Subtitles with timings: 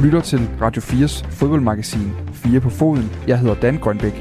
[0.00, 3.12] Du lytter til Radio 4's fodboldmagasin 4 på foden.
[3.26, 4.12] Jeg hedder Dan Grønbæk.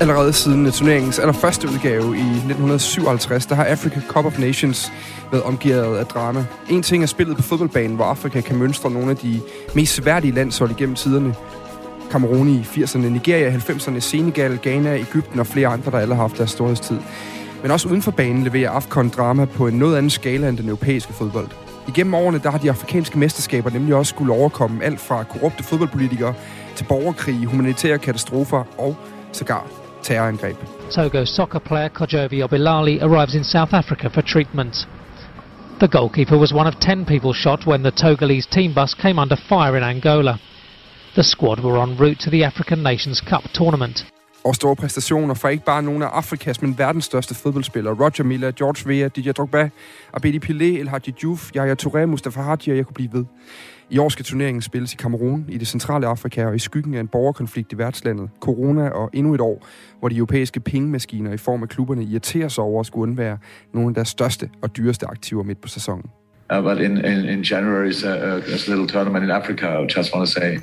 [0.00, 4.92] Allerede siden turneringens allerførste udgave i 1957, der har Africa Cup of Nations
[5.30, 6.44] været omgivet af drama.
[6.70, 9.40] En ting er spillet på fodboldbanen, hvor Afrika kan mønstre nogle af de
[9.74, 11.34] mest sværdige landshold igennem tiderne.
[12.10, 16.22] Kamerun i 80'erne, Nigeria i 90'erne, Senegal, Ghana, Ægypten og flere andre, der alle har
[16.22, 16.98] haft deres storhedstid.
[17.62, 20.68] Men også uden for banen leverer AFCON drama på en noget anden skala end den
[20.68, 21.48] europæiske fodbold.
[21.88, 26.34] Igennem årene der har de afrikanske mesterskaber nemlig også skulle overkomme alt fra korrupte fodboldpolitikere
[26.76, 28.96] til borgerkrig, humanitære katastrofer og
[29.32, 29.66] sågar
[30.02, 30.56] terrorangreb.
[30.90, 34.88] Togo soccer player Kojovi Obilali arrives in South Africa for treatment.
[35.80, 39.36] The goalkeeper was one of 10 people shot when the Togolese team bus came under
[39.36, 40.38] fire in Angola.
[41.14, 44.15] The squad were en route to the African Nations Cup tournament.
[44.46, 47.94] Og store præstationer fra ikke bare nogle af Afrikas, men verdens største fodboldspillere.
[47.94, 49.68] Roger Miller, George Weah, Didier Drogba,
[50.14, 53.24] Abedi Pelé, El Hadji Diouf, Yaya Touré, Mustafa Hadji, og jeg kunne blive ved.
[53.90, 57.00] I år skal turneringen spilles i Kamerun, i det centrale Afrika og i skyggen af
[57.00, 59.66] en borgerkonflikt i værtslandet, corona og endnu et år,
[59.98, 63.38] hvor de europæiske pengemaskiner i form af klubberne irriterer sig over at skulle undvære
[63.74, 66.04] nogle af deres største og dyreste aktiver midt på sæsonen.
[66.56, 69.66] Uh, but in, in, in January, it's a, uh, a uh, little tournament in Africa,
[69.66, 70.58] I just want to say.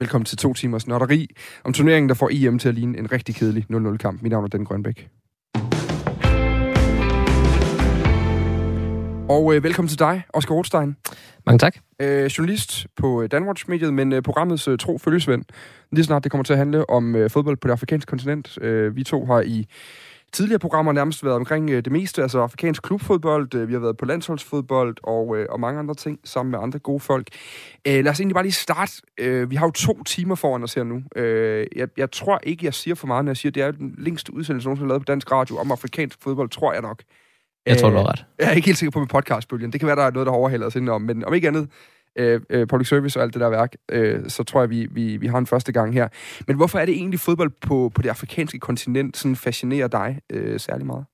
[0.00, 1.28] Velkommen til to timers notteri
[1.64, 4.22] om turneringen, der får EM til at ligne en rigtig kedelig 0-0-kamp.
[4.22, 5.08] Mit navn er Den Grønbæk.
[9.28, 10.96] Og øh, velkommen til dig, Oscar Rothstein.
[11.46, 11.76] Mange tak.
[12.02, 15.44] Øh, journalist på øh, Danwatch-mediet, men øh, programmets øh, tro følgesvend.
[15.92, 18.58] Lige snart det kommer til at handle om øh, fodbold på det afrikanske kontinent.
[18.62, 19.66] Øh, vi to har i
[20.32, 23.96] tidligere programmer nærmest været omkring øh, det meste, altså afrikansk klubfodbold, øh, vi har været
[23.96, 27.28] på landsholdsfodbold og, øh, og mange andre ting sammen med andre gode folk.
[27.86, 28.92] Øh, lad os egentlig bare lige starte.
[29.18, 31.02] Øh, vi har jo to timer foran os her nu.
[31.16, 33.70] Øh, jeg, jeg tror ikke, jeg siger for meget, når jeg siger, at det er
[33.70, 37.02] den længste udsendelse, nogen har lavet på dansk radio om afrikansk fodbold, tror jeg nok.
[37.66, 38.24] Jeg tror, du har ret.
[38.38, 39.72] Jeg er ikke helt sikker på med podcastbølgen.
[39.72, 41.02] Det kan være, der er noget, der har overhældet os indenom.
[41.02, 41.68] Men om ikke andet,
[42.20, 45.16] øh, øh, public service og alt det der værk, øh, så tror jeg, vi, vi,
[45.16, 46.08] vi har en første gang her.
[46.46, 50.60] Men hvorfor er det egentlig fodbold på, på det afrikanske kontinent sådan fascinerer dig øh,
[50.60, 51.04] særlig meget?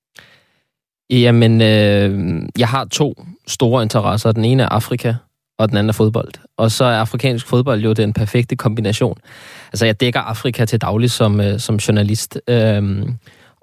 [1.09, 4.31] Jamen, øh, jeg har to store interesser.
[4.31, 5.13] Den ene er Afrika,
[5.59, 6.31] og den anden er fodbold.
[6.57, 9.17] Og så er afrikansk fodbold jo den perfekte kombination.
[9.73, 12.39] Altså, jeg dækker Afrika til daglig som, øh, som journalist.
[12.47, 13.07] Øh,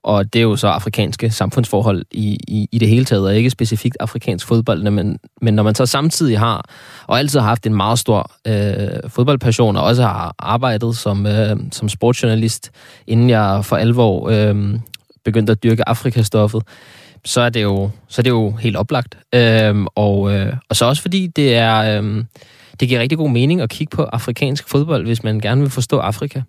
[0.04, 3.50] og det er jo så afrikanske samfundsforhold i, i, i det hele taget, og ikke
[3.50, 6.64] specifikt afrikansk fodbold, men, men når man så samtidig har,
[7.06, 11.56] og altid har haft en meget stor øh, fodboldpassion, og også har arbejdet som, øh,
[11.72, 12.70] som sportsjournalist,
[13.06, 14.78] inden jeg for alvor øh,
[15.24, 16.62] begyndte at dyrke Afrikastoffet,
[17.24, 19.18] så er det jo, så er det jo helt oplagt.
[19.34, 22.02] Øh, og, øh, og så også fordi det er...
[22.02, 22.24] Øh,
[22.80, 25.98] det giver rigtig god mening at kigge på afrikansk fodbold, hvis man gerne vil forstå
[25.98, 26.40] Afrika.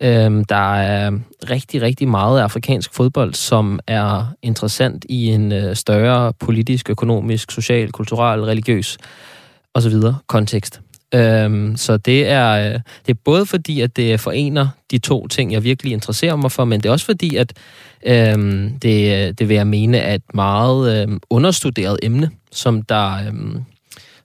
[0.00, 1.18] Øhm, der er
[1.50, 7.50] rigtig, rigtig meget af afrikansk fodbold, som er interessant i en øh, større politisk, økonomisk,
[7.50, 8.98] social, kulturel, religiøs
[9.74, 9.94] osv.
[10.26, 10.80] kontekst.
[11.14, 15.52] Øhm, så det er, øh, det er både fordi, at det forener de to ting,
[15.52, 17.52] jeg virkelig interesserer mig for, men det er også fordi, at
[18.06, 23.64] øhm, det, det vil jeg mene er et meget øhm, understuderet emne, som der, øhm,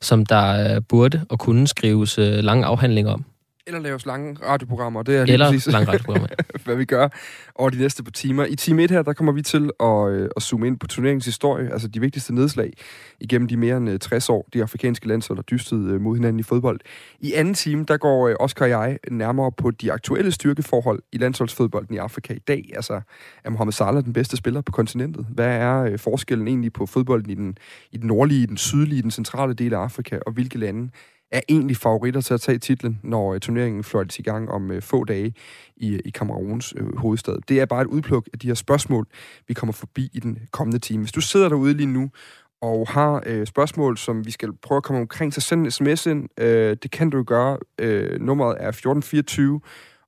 [0.02, 3.26] som der øh, burde og kunne skrives øh, lange afhandlinger om.
[3.68, 5.04] Eller laves lange radioprogrammer.
[5.04, 6.28] Det er lige Eller præcis, lange radioprogrammer.
[6.66, 7.10] hvad vi gør
[7.56, 8.46] over de næste par timer.
[8.46, 11.26] I time 1 her, der kommer vi til at, øh, at zoome ind på turneringens
[11.26, 12.74] historie, altså de vigtigste nedslag
[13.20, 16.40] igennem de mere end øh, 60 år, de afrikanske landshold har dystet øh, mod hinanden
[16.40, 16.80] i fodbold.
[17.20, 21.18] I anden time, der går øh, Oscar og jeg nærmere på de aktuelle styrkeforhold i
[21.18, 22.72] landsholdsfodbolden i Afrika i dag.
[22.76, 23.02] Altså,
[23.44, 25.26] er Mohamed Salah den bedste spiller på kontinentet?
[25.30, 27.58] Hvad er øh, forskellen egentlig på fodbolden i den,
[27.92, 30.90] i den nordlige, den sydlige, den centrale del af Afrika, og hvilke lande
[31.34, 34.82] er egentlig favoritter til at tage titlen, når øh, turneringen fløjtes i gang om øh,
[34.82, 35.34] få dage
[35.78, 37.38] i, øh, i Kameruns øh, hovedstad.
[37.48, 39.08] Det er bare et udpluk af de her spørgsmål,
[39.48, 41.04] vi kommer forbi i den kommende time.
[41.04, 42.10] Hvis du sidder derude lige nu
[42.62, 46.06] og har øh, spørgsmål, som vi skal prøve at komme omkring, så send en sms
[46.06, 46.30] ind.
[46.40, 47.58] Øh, det kan du gøre.
[47.80, 49.62] Øh, nummeret er 1424,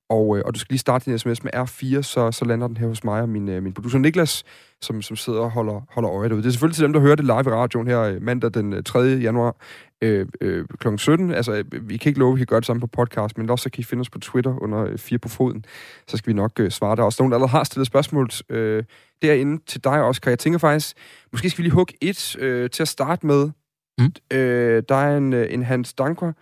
[0.08, 2.76] og, øh, og du skal lige starte din sms med R4, så, så lander den
[2.76, 4.44] her hos mig og min, øh, min producer Niklas,
[4.80, 6.42] som, som sidder og holder, holder øje derude.
[6.42, 8.84] Det er selvfølgelig til dem, der hører det live i radioen her øh, mandag den
[8.84, 8.98] 3.
[8.98, 9.56] januar
[10.02, 10.88] øh, øh, kl.
[10.96, 11.30] 17.
[11.30, 13.62] Altså, vi kan ikke love, at vi kan gøre det samme på podcast, men også
[13.62, 15.64] så kan I finde os på Twitter under øh, 4 på foden.
[16.08, 16.96] Så skal vi nok øh, svare.
[16.96, 18.84] Der er også nogen, der allerede har stillet spørgsmål øh,
[19.22, 20.96] derinde til dig også, kan jeg tænke faktisk,
[21.32, 23.50] måske skal vi lige hugge et øh, til at starte med.
[23.98, 24.36] Mm.
[24.36, 26.32] Øh, der er en, en Hans Danker,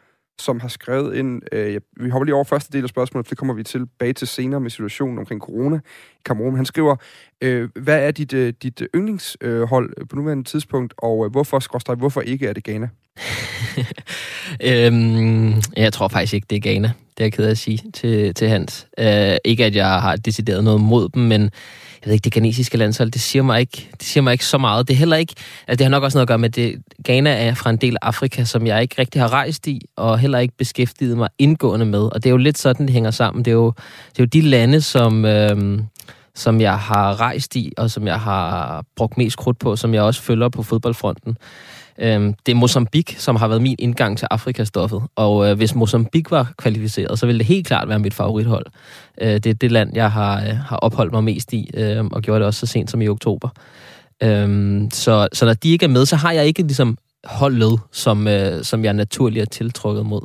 [0.41, 3.39] som har skrevet ind, øh, vi hopper lige over første del af spørgsmålet, for det
[3.39, 5.81] kommer vi tilbage til senere med situationen omkring corona
[6.25, 6.56] Cameroon.
[6.56, 6.97] Han skriver,
[7.41, 11.99] øh, hvad er dit, øh, dit yndlingshold øh, på nuværende tidspunkt, og øh, hvorfor, skorstræk,
[11.99, 12.88] hvorfor ikke er det Ghana?
[14.71, 16.93] øhm, jeg tror faktisk ikke, det er Ghana.
[17.17, 18.87] Det er jeg ked af at sige til, til Hans.
[18.99, 21.50] Øh, ikke at jeg har decideret noget mod dem, men
[22.05, 24.59] jeg ved ikke, det ghanesiske landshold, det siger mig ikke, det siger mig ikke så
[24.59, 24.88] meget.
[24.88, 25.35] Det er heller ikke,
[25.69, 27.77] altså det har nok også noget at gøre med, at det, Ghana er fra en
[27.77, 31.29] del af Afrika, som jeg ikke rigtig har rejst i, og heller ikke beskæftiget mig
[31.38, 32.00] indgående med.
[32.00, 33.44] Og det er jo lidt sådan, det hænger sammen.
[33.44, 33.73] Det er jo,
[34.11, 35.79] det er jo de lande, som, øh,
[36.35, 40.03] som jeg har rejst i, og som jeg har brugt mest krudt på, som jeg
[40.03, 41.37] også følger på fodboldfronten.
[41.99, 45.03] Øhm, det er Mozambique, som har været min indgang til Afrikastoffet.
[45.17, 48.67] Og øh, hvis Mozambique var kvalificeret, så ville det helt klart være mit favorithold.
[49.21, 52.23] Øh, det er det land, jeg har, øh, har opholdt mig mest i, øh, og
[52.23, 53.49] gjorde det også så sent som i oktober.
[54.23, 58.29] Øhm, så, så når de ikke er med, så har jeg ikke ligesom holdet, som,
[58.29, 60.23] øh, som jeg naturligt er tiltrukket mod.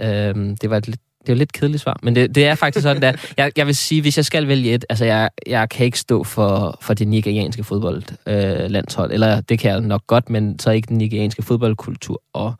[0.00, 2.54] Øhm, det var et lidt det er jo lidt kedeligt svar, men det, det er
[2.54, 3.12] faktisk sådan, der.
[3.36, 6.24] Jeg, jeg vil sige, hvis jeg skal vælge et, altså jeg, jeg kan ikke stå
[6.24, 10.86] for, for det nigerianske fodboldlandshold, øh, eller det kan jeg nok godt, men så ikke
[10.86, 12.54] den nigerianske fodboldkultur, og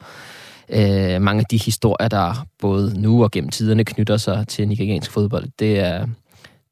[0.69, 5.11] øh, mange af de historier, der både nu og gennem tiderne knytter sig til nigeriansk
[5.11, 6.07] fodbold, det er,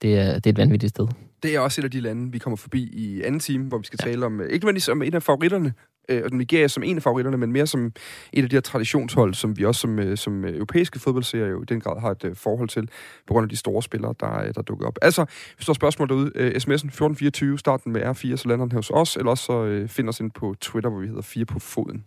[0.02, 1.06] det er, det er et vanvittigt sted
[1.42, 3.84] det er også et af de lande, vi kommer forbi i anden time, hvor vi
[3.84, 4.10] skal ja.
[4.10, 5.72] tale om, øh, ikke nødvendigvis om en af favoritterne,
[6.08, 7.92] øh, og Nigeria som en af favoritterne, men mere som
[8.32, 11.62] et af de her traditionshold, som vi også som, øh, som øh, europæiske fodboldserier jo
[11.62, 12.88] i den grad har et øh, forhold til,
[13.26, 14.98] på grund af de store spillere, der, øh, der dukker op.
[15.02, 15.24] Altså,
[15.56, 19.16] hvis du har spørgsmål derude, sms'en 1424, starten med R4, så lander den hos os,
[19.16, 22.06] eller også så find os ind på Twitter, hvor vi hedder 4 på foden.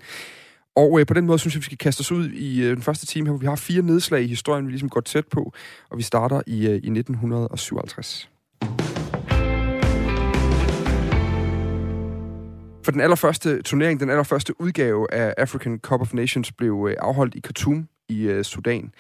[0.76, 2.82] Og øh, på den måde synes jeg, vi skal kaste os ud i øh, den
[2.82, 5.54] første time her, hvor vi har fire nedslag i historien, vi ligesom går tæt på,
[5.90, 8.30] og vi starter i, øh, i 1957.
[12.84, 17.36] For den allerførste turnering, den allerførste udgave af African Cup of Nations blev øh, afholdt
[17.36, 18.94] i Khartoum i øh, Sudan.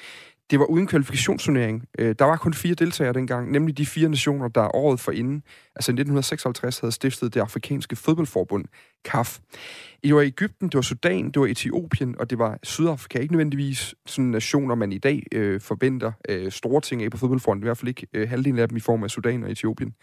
[0.51, 1.85] Det var uden kvalifikationsturnering.
[1.99, 5.43] Øh, der var kun fire deltagere dengang, nemlig de fire nationer, der året for inden,
[5.75, 8.65] altså 1956, havde stiftet det afrikanske fodboldforbund,
[9.07, 9.39] CAF.
[10.03, 13.19] Det var Ægypten, det var Sudan, det var Etiopien, og det var Sydafrika.
[13.19, 17.63] Ikke nødvendigvis sådan nationer, man i dag øh, forventer øh, store ting af på fodboldfronten.
[17.63, 19.93] I hvert fald ikke øh, halvdelen af dem i form af Sudan og Etiopien.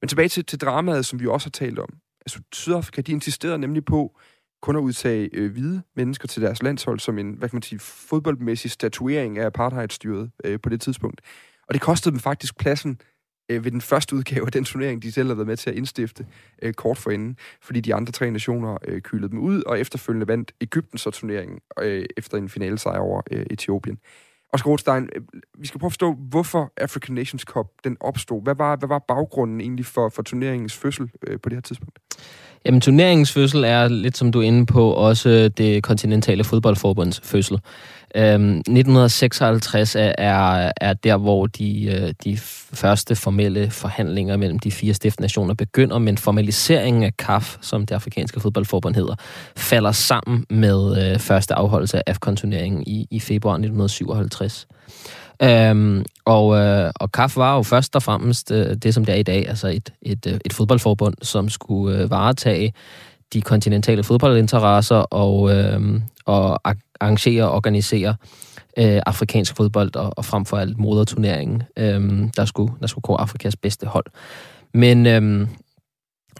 [0.00, 1.88] Men tilbage til, til dramaet, som vi også har talt om
[2.28, 4.18] altså, Sydafrika, de insisterede nemlig på
[4.62, 7.78] kun at udtage øh, hvide mennesker til deres landshold som en, hvad kan man sige,
[7.78, 11.20] fodboldmæssig statuering af apartheidstyret øh, på det tidspunkt.
[11.68, 13.00] Og det kostede dem faktisk pladsen
[13.48, 15.76] øh, ved den første udgave af den turnering, de selv havde været med til at
[15.76, 16.26] indstifte
[16.62, 20.52] øh, kort forinden, fordi de andre tre nationer øh, kylede dem ud, og efterfølgende vandt
[20.60, 23.98] Ægypten så turneringen øh, efter en finale sejr over øh, Etiopien.
[24.52, 25.22] Og Skrådstein, øh,
[25.58, 28.42] vi skal prøve at forstå, hvorfor African Nations Cup den opstod.
[28.42, 31.98] Hvad var, hvad var baggrunden egentlig for, for turneringens fødsel øh, på det her tidspunkt?
[32.64, 37.60] Jamen, turneringens fødsel er lidt som du er inde på, også det kontinentale fodboldforbunds fødsel.
[38.14, 42.36] Øhm, 1956 er, er, er der, hvor de, øh, de
[42.72, 48.40] første formelle forhandlinger mellem de fire stiftnationer begynder, men formaliseringen af CAF, som det afrikanske
[48.40, 49.14] fodboldforbund hedder,
[49.56, 54.66] falder sammen med øh, første afholdelse af AFCON-turneringen i, i februar 1957.
[55.42, 59.18] Øhm, og, øh, og CAF var jo først og fremmest øh, det, som det er
[59.18, 62.72] i dag, altså et, et, øh, et fodboldforbund, som skulle øh, varetage
[63.32, 66.60] de kontinentale fodboldinteresser og, øh, og
[67.00, 68.14] arrangere og organisere
[68.78, 73.14] øh, afrikansk fodbold og, og frem for alt moderturneringen, øh, der, skulle, der skulle gå
[73.14, 74.06] Afrikas bedste hold.
[74.74, 75.48] Men, øh,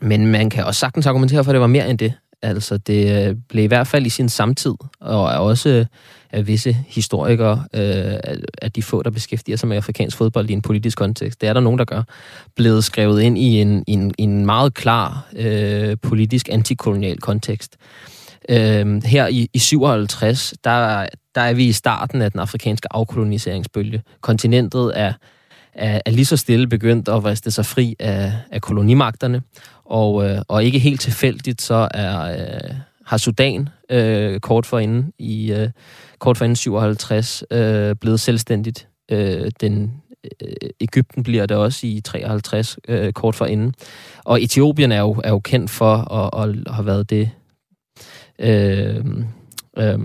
[0.02, 2.12] men man kan også sagtens argumentere for, at det var mere end det.
[2.42, 5.86] Altså, det øh, blev i hvert fald i sin samtid, og er også
[6.30, 8.14] af visse historikere, øh,
[8.58, 11.52] at de få, der beskæftiger sig med afrikansk fodbold i en politisk kontekst, det er
[11.52, 12.02] der nogen, der gør,
[12.56, 17.76] blevet skrevet ind i en, en, en meget klar øh, politisk antikolonial kontekst.
[18.48, 24.02] Øh, her i, i 57, der, der er vi i starten af den afrikanske afkoloniseringsbølge.
[24.20, 25.12] Kontinentet er,
[25.74, 29.42] er, er lige så stille begyndt at vriste sig fri af, af kolonimagterne,
[29.84, 32.74] og, øh, og ikke helt tilfældigt, så er, øh,
[33.08, 35.70] har Sudan øh, kort forinden i øh,
[36.18, 38.88] kort forinden 57 øh, blevet selvstændigt.
[39.10, 39.92] Øh, den
[40.42, 43.74] øh, Ægypten bliver det også i 53 øh, kort forinden.
[44.24, 47.30] Og Etiopien er jo, er jo kendt for at, at have været det
[48.38, 49.04] øh,
[49.78, 49.98] øh,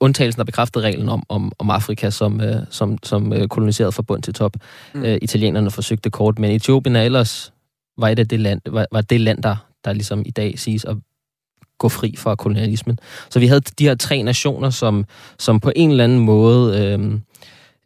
[0.00, 4.22] undtagelsen, der bekræftede reglen om, om, om Afrika som, øh, som, som øh, koloniseret forbund
[4.22, 4.56] til top.
[4.94, 5.04] Mm.
[5.04, 7.52] Øh, italienerne forsøgte kort, men Etiopien er ellers
[7.98, 10.84] var, et af det land, var, var det land, der, der ligesom i dag siges
[10.84, 10.96] at
[11.78, 12.98] gå fri fra kolonialismen.
[13.30, 15.04] Så vi havde de her tre nationer, som,
[15.38, 17.20] som på en eller anden måde øh,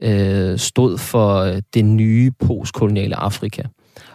[0.03, 3.63] øh, stod for øh, det nye postkoloniale Afrika.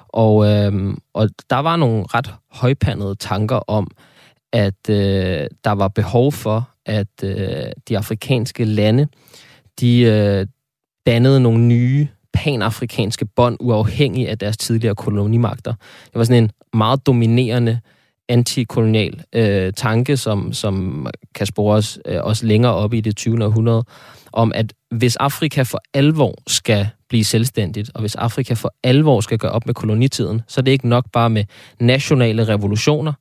[0.10, 3.92] Og, øh, og der var nogle ret højpandede tanker om,
[4.54, 9.08] at øh, der var behov for, at øh, de afrikanske lande,
[9.80, 10.48] de øh,
[11.06, 15.74] dannede nogle nye panafrikanske bånd, uafhængig af deres tidligere kolonimagter.
[16.06, 17.80] Det var sådan en meget dominerende
[18.30, 23.46] antikolonial øh, tanke, som, som kan spores øh, også længere op i det 20.
[23.46, 23.84] århundrede,
[24.32, 29.38] om at hvis Afrika for alvor skal blive selvstændigt, og hvis Afrika for alvor skal
[29.38, 31.44] gøre op med kolonitiden, så er det ikke nok bare med
[31.80, 33.14] nationale revolutioner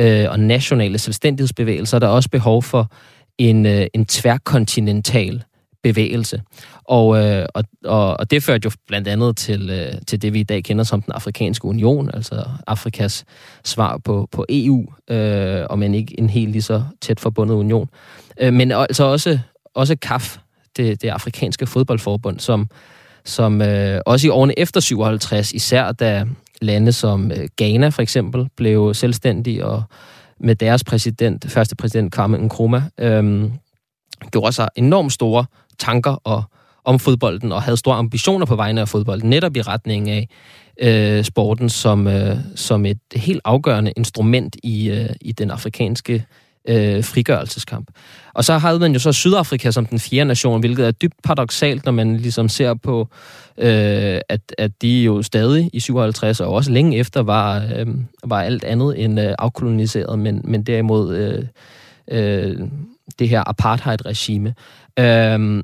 [0.00, 1.98] øh, og nationale selvstændighedsbevægelser.
[1.98, 2.92] Der er også behov for
[3.38, 5.44] en, øh, en tværkontinental
[5.82, 6.42] bevægelse.
[6.84, 10.40] Og, øh, og, og, og det førte jo blandt andet til, øh, til det, vi
[10.40, 13.24] i dag kender som den afrikanske union, altså Afrikas
[13.64, 17.88] svar på, på EU, øh, og men ikke en helt lige så tæt forbundet union.
[18.40, 19.38] Øh, men altså også,
[19.74, 20.36] også CAF,
[20.76, 22.68] det, det afrikanske fodboldforbund, som,
[23.24, 26.24] som øh, også i årene efter 57, især da
[26.60, 29.82] lande som øh, Ghana for eksempel blev selvstændige, og
[30.40, 33.50] med deres præsident, første præsident Kwame Nkrumah, øh,
[34.30, 35.44] gjorde sig enormt store
[35.78, 36.42] tanker og,
[36.84, 40.28] om fodbolden, og havde store ambitioner på vegne af fodbolden, netop i retning af
[40.80, 46.24] øh, sporten som, øh, som et helt afgørende instrument i, øh, i den afrikanske
[46.68, 47.90] øh, frigørelseskamp.
[48.34, 51.84] Og så havde man jo så Sydafrika som den fjerde nation, hvilket er dybt paradoxalt,
[51.84, 53.08] når man ligesom ser på,
[53.58, 57.86] øh, at, at de jo stadig i 57 og også længe efter var, øh,
[58.24, 61.44] var alt andet end øh, afkoloniseret, men, men derimod øh,
[62.10, 62.68] øh,
[63.18, 64.54] det her apartheid-regime.
[64.98, 65.62] Øh,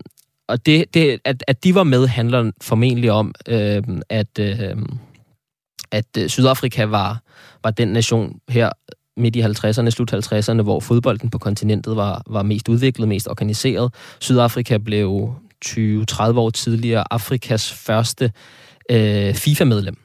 [0.49, 4.99] og det, det, at, at de var med, handler formentlig om, øhm, at, øhm,
[5.91, 7.21] at øh, Sydafrika var,
[7.63, 8.71] var den nation her
[9.17, 13.95] midt i 50'erne, slut 50'erne, hvor fodbolden på kontinentet var, var mest udviklet, mest organiseret.
[14.21, 15.79] Sydafrika blev 20-30
[16.21, 18.33] år tidligere Afrikas første
[18.91, 19.97] øh, FIFA-medlem.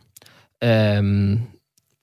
[0.64, 1.40] Øhm,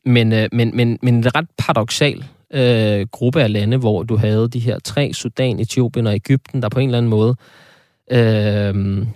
[0.05, 2.25] men, øh, men, men, men er ret paradoxalt,
[2.55, 6.69] øh, gruppe af lande, hvor du havde de her tre, Sudan, Etiopien og Ægypten, der
[6.69, 7.37] på en eller anden måde
[8.11, 9.07] øh,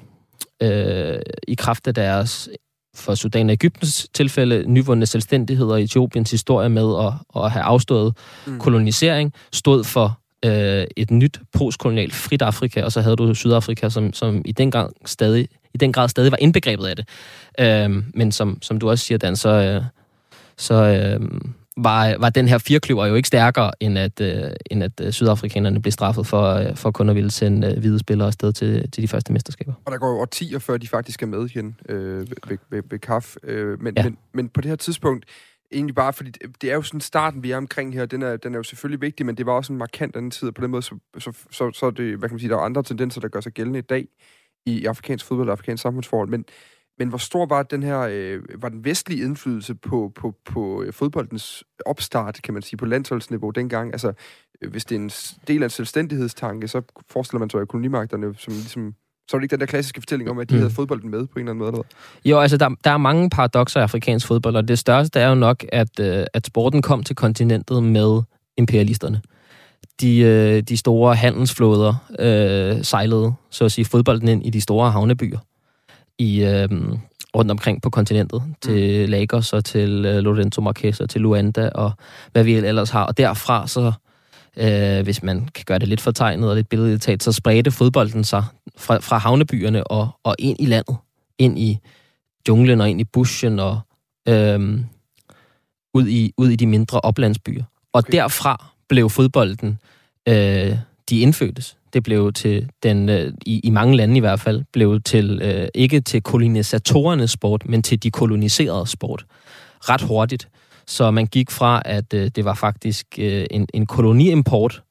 [0.62, 2.48] øh, i kraft af deres
[2.94, 8.16] for Sudan og Ægyptens tilfælde, nyvundne selvstændighed og Etiopiens historie med at, at have afstået
[8.46, 8.58] mm.
[8.58, 14.12] kolonisering, stod for øh, et nyt postkolonialt frit Afrika, og så havde du Sydafrika, som,
[14.12, 17.08] som i den grad stadig i den grad stadig var indbegrebet af det.
[17.60, 19.82] Øh, men som, som du også siger, Dan, så, øh,
[20.58, 21.40] så øh,
[21.84, 25.82] var, var den her firkløver jo ikke stærkere, end at, øh, end at øh, sydafrikanerne
[25.82, 29.02] blev straffet for, øh, for kun at ville sende øh, hvide spillere afsted til, til
[29.02, 29.72] de første mesterskaber.
[29.84, 32.98] Og der går jo 10 før de faktisk er med igen øh, ved, ved, ved
[32.98, 33.36] KAF.
[33.44, 34.02] Øh, men, ja.
[34.02, 35.24] men, men på det her tidspunkt,
[35.72, 36.30] egentlig bare, fordi
[36.62, 39.00] det er jo sådan starten, vi er omkring her, den er, den er jo selvfølgelig
[39.00, 41.32] vigtig, men det var også en markant anden tid, og på den måde, så, så,
[41.50, 43.52] så, så er det, hvad kan man sige, der er andre tendenser, der gør sig
[43.52, 44.06] gældende i dag
[44.66, 46.44] i afrikansk fodbold og afrikansk samfundsforhold, men
[47.00, 50.92] men hvor stor var den her, øh, var den vestlige indflydelse på, på, på øh,
[50.92, 53.92] fodboldens opstart, kan man sige, på landsholdsniveau dengang?
[53.92, 54.12] Altså,
[54.62, 55.10] øh, hvis det er en
[55.48, 58.94] del af en selvstændighedstanke, så forestiller man sig, at kolonimagterne, som ligesom
[59.28, 60.60] så er det ikke den der klassiske fortælling om, at de mm.
[60.60, 61.72] havde fodbolden med på en eller anden måde?
[61.72, 61.82] Eller?
[62.24, 65.34] Jo, altså der, der er mange paradoxer i afrikansk fodbold, og det største er jo
[65.34, 68.22] nok, at, øh, at sporten kom til kontinentet med
[68.56, 69.20] imperialisterne.
[70.00, 74.90] De, øh, de store handelsflåder øh, sejlede, så at sige, fodbolden ind i de store
[74.90, 75.38] havnebyer
[76.20, 76.68] i, øh,
[77.36, 79.10] rundt omkring på kontinentet, til mm.
[79.10, 81.92] Lagos og til øh, Lorenzo Marquez og til Luanda og
[82.32, 83.04] hvad vi ellers har.
[83.04, 83.92] Og derfra så,
[84.56, 88.44] øh, hvis man kan gøre det lidt fortegnet og lidt billedligt så spredte fodbolden sig
[88.76, 90.96] fra, fra havnebyerne og, og ind i landet,
[91.38, 91.78] ind i
[92.48, 93.80] junglen og ind i bushen og
[94.28, 94.80] øh,
[95.94, 97.64] ud, i, ud i de mindre oplandsbyer.
[97.92, 98.12] Og okay.
[98.12, 99.78] derfra blev fodbolden
[100.28, 100.76] øh,
[101.10, 105.00] de indfødtes det blev til den, øh, i, i mange lande i hvert fald, blev
[105.00, 109.26] til, øh, ikke til kolonisatorernes sport, men til de koloniserede sport.
[109.80, 110.48] Ret hurtigt.
[110.86, 114.82] Så man gik fra, at øh, det var faktisk øh, en, en koloniimport,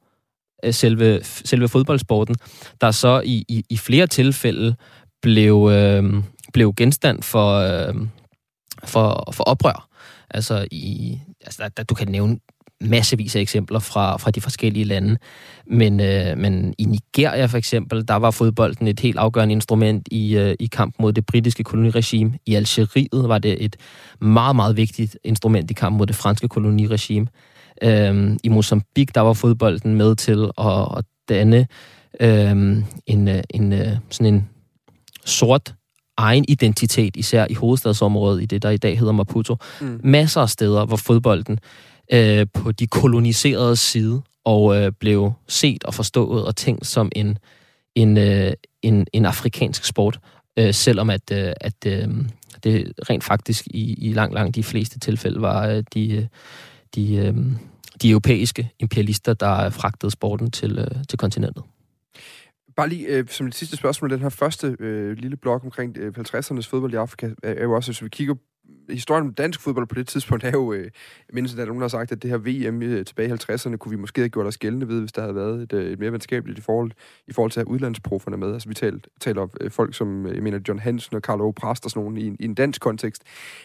[0.63, 2.35] øh, selve, selve fodboldsporten,
[2.81, 4.75] der så i, i, i flere tilfælde
[5.21, 7.95] blev, øh, blev genstand for, øh,
[8.83, 9.89] for, for oprør.
[10.29, 12.39] Altså, i, altså der, der, du kan nævne
[12.81, 15.17] massevis af eksempler fra, fra de forskellige lande.
[15.67, 20.37] Men, øh, men i Nigeria for eksempel, der var fodbolden et helt afgørende instrument i,
[20.37, 22.33] øh, i kamp mod det britiske koloniregime.
[22.45, 23.75] I Algeriet var det et
[24.21, 27.27] meget, meget vigtigt instrument i kamp mod det franske koloniregime.
[27.81, 31.67] Øh, I Mozambique, der var fodbolden med til at, at danne
[32.19, 32.51] øh,
[33.05, 34.49] en, øh, en, øh, sådan en
[35.25, 35.73] sort
[36.17, 39.55] egen identitet, især i hovedstadsområdet, i det, der i dag hedder Maputo.
[39.81, 40.01] Mm.
[40.03, 41.59] Masser af steder, hvor fodbolden
[42.13, 47.37] øh, på de koloniserede side, og øh, blev set og forstået og tænkt som en,
[47.95, 50.19] en, øh, en, en afrikansk sport,
[50.59, 52.07] øh, selvom at, øh, at øh,
[52.63, 56.25] det rent faktisk i, i langt, langt de fleste tilfælde var øh, de, øh,
[56.95, 57.35] de, øh,
[58.01, 61.63] de europæiske imperialister, der fragtede sporten til, øh, til kontinentet.
[62.75, 66.13] Bare lige øh, som det sidste spørgsmål, den her første øh, lille blok omkring øh,
[66.17, 68.35] 50'ernes fodbold i Afrika, er, er jo også, hvis vi kigger
[68.91, 70.91] historien om dansk fodbold på det tidspunkt er jo, øh, jeg
[71.33, 73.75] mindes, at der er nogen, har sagt, at det her VM øh, tilbage i 50'erne
[73.75, 75.99] kunne vi måske have gjort os gældende ved, hvis der havde været et, øh, et
[75.99, 76.91] mere venskabeligt i forhold,
[77.27, 78.53] i forhold til at have udlandsprofferne med.
[78.53, 81.51] Altså vi taler, taler om øh, folk som, øh, jeg mener, John Hansen og Carlo
[81.51, 83.23] Præst og sådan nogen i, en, i en dansk kontekst.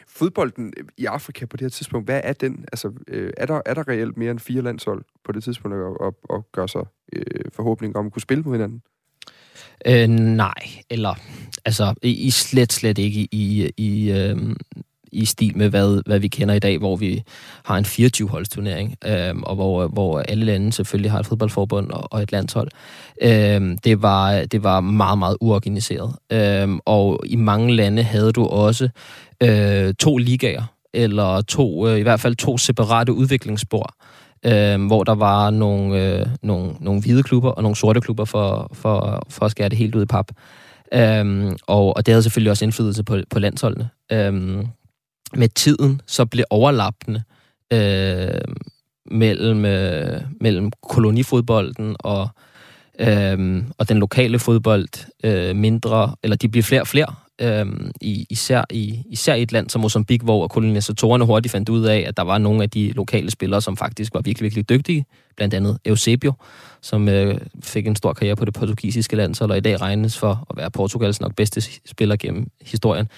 [0.09, 2.65] Fodbolden øh, i Afrika på det her tidspunkt, hvad er den?
[2.73, 6.07] Altså øh, er, der, er der reelt mere end fire landshold på det tidspunkt at,
[6.07, 8.83] at, at gøre sig øh, forhåbning om at kunne spille mod hinanden?
[9.87, 10.55] Øh, nej,
[10.91, 11.15] eller
[11.65, 14.37] altså i, i slet, slet ikke i, i, øh,
[15.15, 17.23] i stil med, hvad, hvad vi kender i dag, hvor vi
[17.65, 22.23] har en 24-holdsturnering, øh, og hvor, hvor alle lande selvfølgelig har et fodboldforbund og, og
[22.23, 22.69] et landshold.
[23.23, 26.15] Øh, det, var, det var meget, meget uorganiseret.
[26.33, 28.89] Øh, og i mange lande havde du også
[29.43, 30.63] øh, to ligaer,
[30.95, 33.95] eller to, øh, i hvert fald to separate udviklingsspor,
[34.47, 38.71] øh, hvor der var nogle, øh, nogle, nogle hvide klubber og nogle sorte klubber for,
[38.73, 40.31] for, for at skære det helt ud i pap.
[40.95, 43.89] Øhm, og, og det havde selvfølgelig også indflydelse på, på landsholdene.
[44.13, 44.67] Øhm,
[45.37, 47.23] med tiden så blev overlappende
[47.73, 48.41] øh,
[49.11, 52.29] mellem, øh, mellem kolonifodbolden og,
[52.99, 54.89] øh, og den lokale fodbold
[55.25, 57.67] øh, mindre, eller de blev flere og flere, øh,
[58.01, 62.05] i, især, i, især i et land som Mozambique, hvor kolonisatorerne hurtigt fandt ud af,
[62.09, 65.55] at der var nogle af de lokale spillere, som faktisk var virkelig, virkelig dygtige, blandt
[65.55, 66.33] andet Eusebio,
[66.83, 70.19] som øh, fik en stor karriere på det portugisiske land, så og i dag regnes
[70.19, 73.09] for at være Portugals nok bedste spiller gennem historien.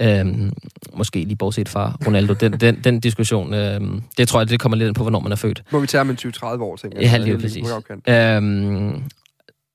[0.00, 0.52] Øhm,
[0.94, 2.34] måske lige bortset fra Ronaldo.
[2.34, 5.32] Den, den, den diskussion, øhm, det tror jeg, det kommer lidt ind på, hvornår man
[5.32, 5.62] er født.
[5.72, 7.10] Må vi tage om en 20-30 år, tænker jeg.
[7.10, 7.66] Ja, lige præcis.
[8.08, 9.02] Øhm,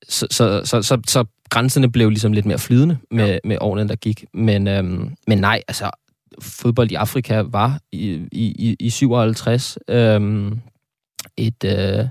[0.10, 3.38] så, så, så, så, så grænserne blev ligesom lidt mere flydende med, ja.
[3.44, 4.26] med årene, der gik.
[4.34, 5.90] Men, øhm, men nej, altså,
[6.42, 10.60] fodbold i Afrika var i, i, i 57 øhm,
[11.38, 12.06] et, øh,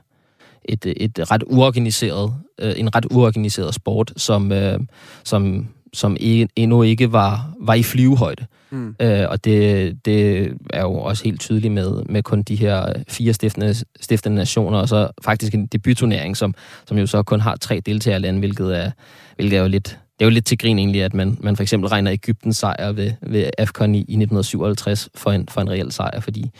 [0.64, 4.81] et, et ret uorganiseret, øh, en ret uorganiseret sport, som, øh,
[5.25, 8.46] som som ikke, endnu ikke var, var i flyvehøjde.
[8.70, 8.96] Mm.
[9.00, 13.32] Øh, og det, det er jo også helt tydeligt med, med kun de her fire
[13.32, 16.54] stiftende, stiftende nationer, og så faktisk en debutturnering, som,
[16.87, 18.90] som jo så kun har tre deltagerlande, hvilket er,
[19.37, 21.62] hvilket er jo lidt, det er jo lidt til grin egentlig, at man, man for
[21.62, 25.92] eksempel regner Ægyptens sejr ved, ved AFCON i, i 1957 for en, for en reel
[25.92, 26.50] sejr, fordi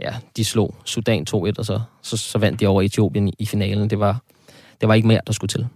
[0.00, 3.46] ja, de slog Sudan 2-1, og så, så, så vandt de over Etiopien i, i
[3.46, 3.90] finalen.
[3.90, 4.22] Det var,
[4.80, 5.66] det var ikke mere, der skulle til.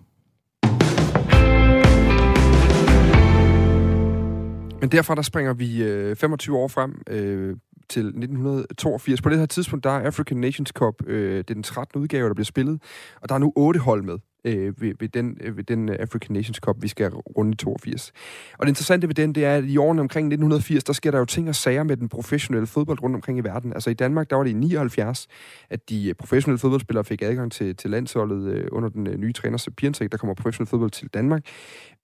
[4.82, 7.56] Men derfra der springer vi øh, 25 år frem øh,
[7.88, 9.22] til 1982.
[9.22, 12.00] På det her tidspunkt, der er African Nations Cup, øh, det er den 13.
[12.00, 12.82] udgave, der bliver spillet,
[13.20, 15.96] og der er nu otte hold med øh, ved, ved, den, øh, ved den øh,
[16.00, 18.12] African Nations Cup, vi skal runde i 82.
[18.58, 21.18] Og det interessante ved den, det er, at i årene omkring 1980, der sker der
[21.18, 23.72] jo ting og sager med den professionelle fodbold rundt omkring i verden.
[23.72, 25.28] Altså i Danmark, der var det i 79,
[25.70, 29.32] at de øh, professionelle fodboldspillere fik adgang til, til landsholdet øh, under den øh, nye
[29.32, 31.46] træner Sapientek, der kommer professionel fodbold til Danmark.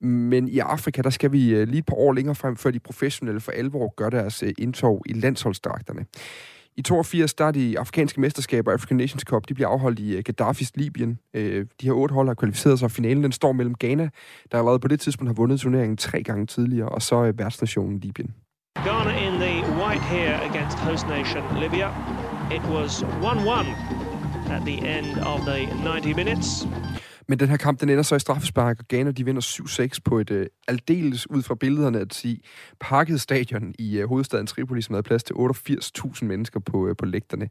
[0.00, 2.78] Men i Afrika, der skal vi øh, lige et par år længere frem, før de
[2.78, 6.06] professionelle for alvor gør deres øh, indtog i landsholdsdragterne.
[6.78, 10.22] I 82, der er de afrikanske mesterskaber, African Nations Cup, de bliver afholdt i øh,
[10.24, 11.18] Gaddafis Libyen.
[11.34, 14.08] Øh, de her otte hold har kvalificeret sig, finalen den står mellem Ghana,
[14.52, 18.00] der allerede på det tidspunkt har vundet turneringen tre gange tidligere, og så øh, værtsnationen
[18.00, 18.34] Libyen.
[18.84, 21.88] Ghana in the white here against host nation Libya.
[22.56, 26.66] It was 1-1 at the end of the 90 minutes.
[27.28, 29.42] Men den her kamp, den ender så i straffespark, og Ghana de vinder
[29.94, 32.40] 7-6 på et øh, aldeles ud fra billederne at sige
[32.80, 37.06] pakket stadion i øh, hovedstaden Tripoli, som havde plads til 88.000 mennesker på, øh, på
[37.06, 37.48] lægterne.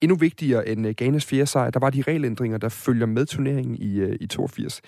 [0.00, 3.76] Endnu vigtigere end øh, Ghanas fjerde sejr, der var de regelændringer, der følger med turneringen
[3.76, 4.80] i, øh, i 82.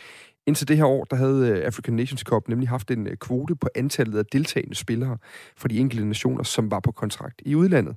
[0.46, 3.54] Indtil det her år, der havde øh, African Nations Cup nemlig haft en øh, kvote
[3.56, 5.18] på antallet af deltagende spillere
[5.56, 7.96] for de enkelte nationer, som var på kontrakt i udlandet.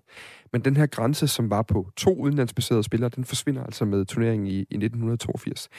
[0.54, 4.48] Men den her grænse, som var på to udenlandsbaserede spillere, den forsvinder altså med turneringen
[4.48, 5.70] i, i 1982.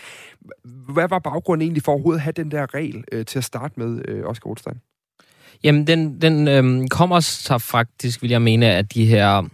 [0.64, 3.80] Hvad var baggrunden egentlig for overhovedet at have den der regel øh, til at starte
[3.80, 4.80] med, øh, Oscar Rothstein?
[5.64, 9.48] Jamen, den, den øh, kommer så faktisk, vil jeg mene, at de her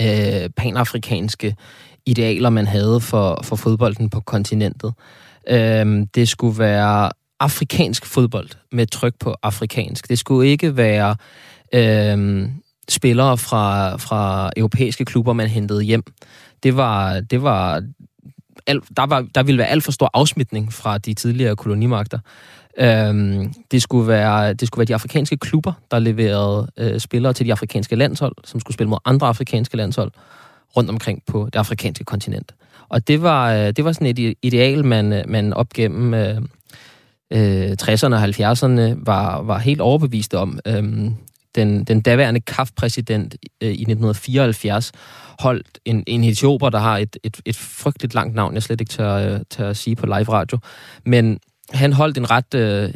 [0.00, 1.56] øh, panafrikanske
[2.06, 4.94] idealer, man havde for, for fodbolden på kontinentet.
[5.50, 7.10] Øh, det skulle være
[7.40, 10.08] afrikansk fodbold med tryk på afrikansk.
[10.08, 11.16] Det skulle ikke være
[11.74, 12.48] øh,
[12.88, 16.02] spillere fra, fra europæiske klubber, man hentede hjem.
[16.62, 17.82] Det var, det var,
[18.66, 22.18] al, der, var, der ville være alt for stor afsmitning fra de tidligere kolonimagter.
[22.78, 27.46] Øhm, det, skulle være, det skulle være de afrikanske klubber, der leverede øh, spillere til
[27.46, 30.12] de afrikanske landshold, som skulle spille mod andre afrikanske landshold
[30.76, 32.54] rundt omkring på det afrikanske kontinent.
[32.88, 36.36] Og det var, øh, det var sådan et ideal, man, øh, man op gennem øh,
[37.32, 40.58] øh, 60'erne og 70'erne var, var helt overbevist om.
[40.66, 41.14] Øhm,
[41.54, 44.92] den, den daværende KAF-præsident øh, i 1974
[45.38, 48.90] holdt en, en etioper, der har et, et, et frygteligt langt navn, jeg slet ikke
[48.90, 50.58] tør, øh, tør at sige på live radio,
[51.06, 51.38] men
[51.70, 52.94] han holdt en ret øh,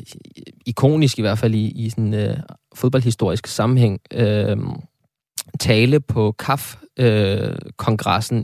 [0.67, 2.37] ikonisk, i hvert fald i, i sådan øh,
[2.75, 4.57] fodboldhistorisk sammenhæng, øh,
[5.61, 7.59] tale på KAF, øh,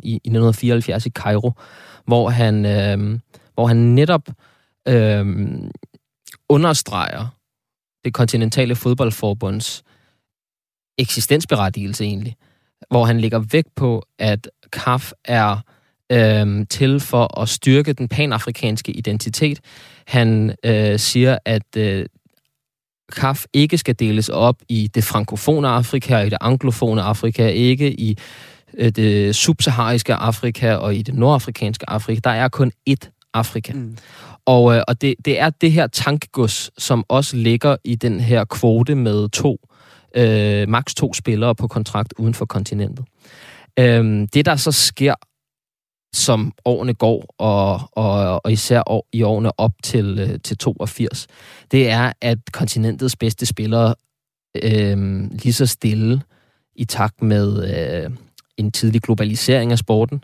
[0.03, 1.53] i, i 1974 i Cairo,
[2.07, 3.19] hvor han, øh,
[3.55, 4.29] hvor han netop
[4.89, 5.27] øh,
[6.49, 7.27] understreger
[8.05, 9.83] det kontinentale fodboldforbunds
[10.99, 12.37] eksistensberettigelse egentlig,
[12.91, 15.59] hvor han lægger vægt på, at CAF er
[16.13, 19.61] øh, til for at styrke den panafrikanske identitet.
[20.07, 22.07] Han øh, siger, at øh,
[23.13, 28.01] CAF ikke skal deles op i det frankofone Afrika og i det anglofone Afrika, ikke
[28.01, 28.19] i
[28.75, 32.21] øh, det subsahariske Afrika og i det nordafrikanske Afrika.
[32.25, 33.73] Der er kun ét Afrika.
[33.73, 33.97] Mm.
[34.47, 38.45] Og, øh, og det, det er det her tankegods, som også ligger i den her
[38.45, 39.57] kvote med to,
[40.17, 43.05] øh, maks to spillere på kontrakt uden for kontinentet.
[43.79, 45.15] Øh, det, der så sker,
[46.15, 51.27] som årene går, og, og, og især år, i årene op til, øh, til 82,
[51.71, 53.95] det er, at kontinentets bedste spillere
[54.65, 56.23] øh, lige så stille
[56.75, 57.65] i takt med
[58.05, 58.11] øh,
[58.57, 60.23] en tidlig globalisering af sporten,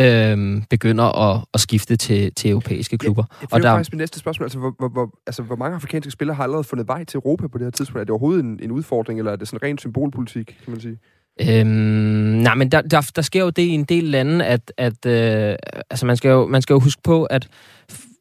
[0.00, 3.24] øh, begynder at, at skifte til, til europæiske klubber.
[3.30, 4.44] Ja, det er og der, faktisk mit næste spørgsmål.
[4.44, 7.46] Altså hvor, hvor, hvor, altså, hvor mange afrikanske spillere har allerede fundet vej til Europa
[7.46, 8.00] på det her tidspunkt?
[8.00, 10.98] Er det overhovedet en, en udfordring, eller er det sådan ren symbolpolitik, kan man sige?
[11.40, 15.06] Øhm, nej, men der, der, der sker jo det i en del lande, at, at
[15.06, 15.56] øh,
[15.90, 17.48] altså man, skal jo, man skal jo huske på, at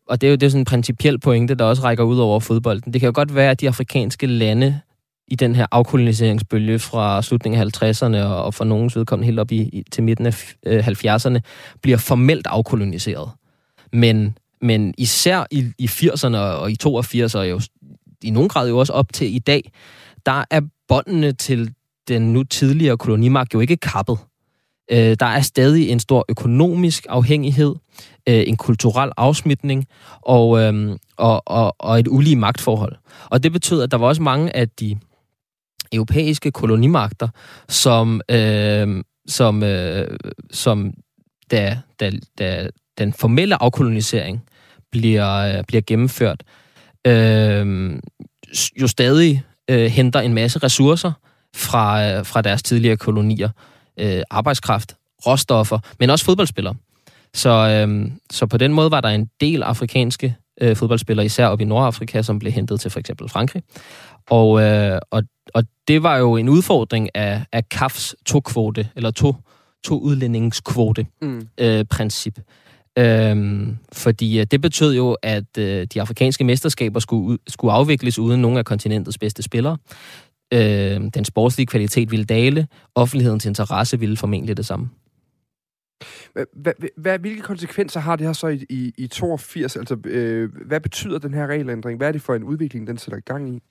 [0.07, 2.39] og det er jo det er sådan en principiel pointe, der også rækker ud over
[2.39, 2.93] fodbolden.
[2.93, 4.79] Det kan jo godt være, at de afrikanske lande
[5.27, 9.51] i den her afkoloniseringsbølge fra slutningen af 50'erne og, og for nogens vedkommende helt op
[9.51, 11.39] i, i, til midten af øh, 70'erne,
[11.81, 13.29] bliver formelt afkoloniseret.
[13.93, 17.61] Men, men især i, i 80'erne og i 82'erne, og jo
[18.23, 19.71] i nogen grad jo også op til i dag,
[20.25, 21.73] der er båndene til
[22.07, 24.17] den nu tidligere kolonimagt jo ikke kappet.
[24.91, 27.75] Øh, der er stadig en stor økonomisk afhængighed,
[28.29, 29.85] øh, en kulturel afsmitning
[30.21, 32.95] og, øh, og, og, og et ulige magtforhold.
[33.25, 34.99] Og det betyder, at der var også mange af de
[35.93, 37.27] europæiske kolonimagter,
[37.69, 40.17] som, øh, som, øh,
[40.51, 40.93] som
[41.51, 44.43] da, da, da den formelle afkolonisering
[44.91, 46.43] bliver, øh, bliver gennemført,
[47.07, 47.93] øh,
[48.81, 51.11] jo stadig øh, henter en masse ressourcer
[51.55, 53.49] fra, øh, fra deres tidligere kolonier.
[53.99, 54.95] Øh, arbejdskraft,
[55.27, 56.75] råstoffer, men også fodboldspillere.
[57.33, 61.61] Så, øh, så på den måde var der en del afrikanske øh, fodboldspillere, især op
[61.61, 63.63] i Nordafrika, som blev hentet til for eksempel Frankrig.
[64.29, 69.35] Og, øh, og, og det var jo en udfordring af, af CAFs to-kvote, eller to,
[69.83, 71.47] to udlændingskvote mm.
[71.57, 72.39] øh, princip.
[72.97, 78.41] Øhm, fordi øh, det betød jo, at øh, de afrikanske mesterskaber skulle, skulle afvikles uden
[78.41, 79.77] nogen af kontinentets bedste spillere.
[80.53, 84.89] Øh, den sportslige kvalitet ville dale, offentlighedens interesse ville formentlig det samme.
[86.97, 89.75] Hvad, hvilke konsekvenser har det her så i, i, i 82?
[89.75, 91.97] Altså, øh, hvad betyder den her regelændring?
[91.97, 93.61] Hvad er det for en udvikling, den sætter i gang i?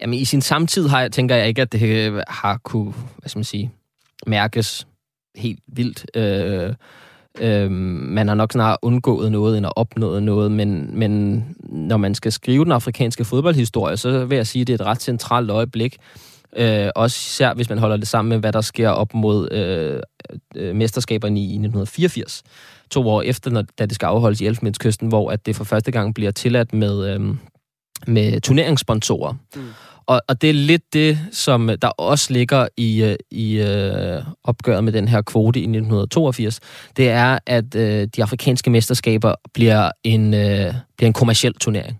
[0.00, 3.28] Jamen, i sin samtid har jeg, tænker jeg ikke, at det øh, har kunne, hvad
[3.28, 3.72] skal man sige,
[4.26, 4.86] mærkes
[5.36, 6.06] helt vildt.
[6.16, 6.74] Øh,
[7.40, 12.14] øh, man har nok snarere undgået noget, end at opnået noget, men, men når man
[12.14, 15.50] skal skrive den afrikanske fodboldhistorie, så vil jeg sige, at det er et ret centralt
[15.50, 15.96] øjeblik.
[16.56, 20.00] Øh, også især hvis man holder det sammen med, hvad der sker op mod øh,
[20.56, 22.42] øh, mesterskaberne i 1984.
[22.90, 25.90] To år efter, når, da det skal afholdes i Elfenbenskysten, hvor at det for første
[25.90, 27.20] gang bliver tilladt med, øh,
[28.06, 29.32] med turneringssponsorer.
[29.56, 29.62] Mm.
[30.06, 34.84] Og, og det er lidt det, som der også ligger i, øh, i øh, opgøret
[34.84, 36.60] med den her kvote i 1982.
[36.96, 41.98] Det er, at øh, de afrikanske mesterskaber bliver en, øh, bliver en kommersiel turnering.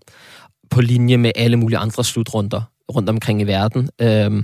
[0.69, 2.61] På linje med alle mulige andre slutrunder
[2.95, 3.89] rundt omkring i verden.
[4.01, 4.43] Øh,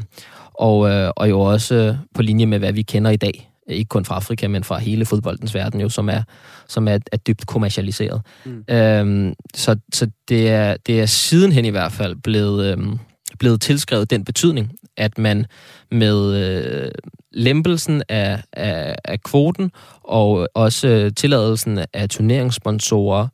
[0.53, 4.05] og, øh, og jo også på linje med, hvad vi kender i dag ikke kun
[4.05, 6.21] fra Afrika, men fra hele fodboldens verden jo, som er,
[6.67, 8.21] som er, er dybt kommercialiseret.
[8.45, 8.63] Mm.
[8.69, 12.99] Øhm, så så det, er, det er sidenhen i hvert fald blevet, øhm,
[13.39, 15.45] blevet tilskrevet den betydning, at man
[15.91, 16.91] med øh,
[17.31, 19.71] lempelsen af, af, af kvoten
[20.03, 23.27] og også øh, tilladelsen af turneringssponsorer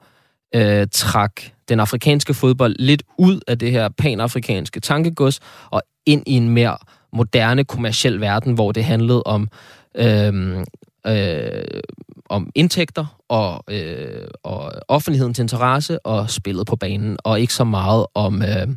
[0.55, 6.33] øh, trak den afrikanske fodbold lidt ud af det her panafrikanske tankegods og ind i
[6.33, 6.77] en mere
[7.13, 9.49] moderne kommersiel verden, hvor det handlede om
[9.95, 10.65] øhm, øh,
[11.07, 11.81] øh,
[12.29, 18.05] om indtægter og, øh, og offentlighedens interesse og spillet på banen, og ikke så meget
[18.13, 18.67] om, øh,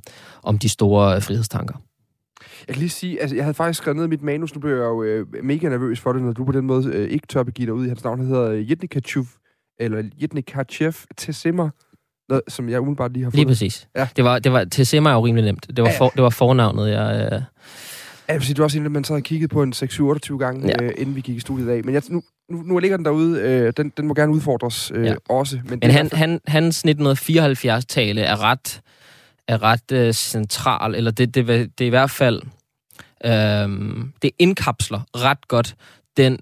[0.43, 1.75] om de store frihedstanker.
[2.69, 4.73] Jeg kan lige sige, altså jeg havde faktisk skrevet ned i mit manus, nu blev
[4.77, 7.43] jeg jo øh, mega nervøs for det, når du på den måde øh, ikke tør
[7.43, 8.19] begive dig ud i hans navn.
[8.19, 9.25] Han hedder Jetnikachev,
[9.81, 11.71] eller Jetnikachev Tesima,
[12.29, 13.51] noget, som jeg umiddelbart lige har Lige fundet.
[13.51, 13.88] præcis.
[13.97, 14.09] Ja.
[14.17, 15.67] Det var, det var, Tessema er jo rimelig nemt.
[15.77, 15.99] Det var, Ja.
[15.99, 17.29] for, det var fornavnet, jeg...
[17.33, 17.43] Øh, Ja,
[18.29, 20.69] jeg vil sige, det var også en, man så havde kigget på en 6-27 gange,
[20.69, 20.85] Ja.
[20.85, 21.85] øh, inden vi gik i studiet i dag.
[21.85, 23.41] Men jeg, nu, nu, nu ligger den derude.
[23.41, 25.15] Øh, den, den må gerne udfordres øh, Ja.
[25.29, 25.57] også.
[25.65, 28.81] Men, det Men han, han, hans 1974-tale er ret,
[29.49, 32.43] er ret øh, central, eller det, det, det er i hvert fald,
[33.25, 35.75] øhm, det indkapsler ret godt
[36.17, 36.39] den,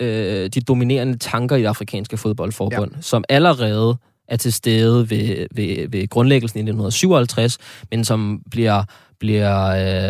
[0.00, 3.00] øh, de dominerende tanker i det afrikanske fodboldforbund, ja.
[3.00, 3.96] som allerede
[4.28, 7.58] er til stede ved, ved, ved grundlæggelsen i 1957,
[7.90, 8.84] men som bliver,
[9.18, 9.66] bliver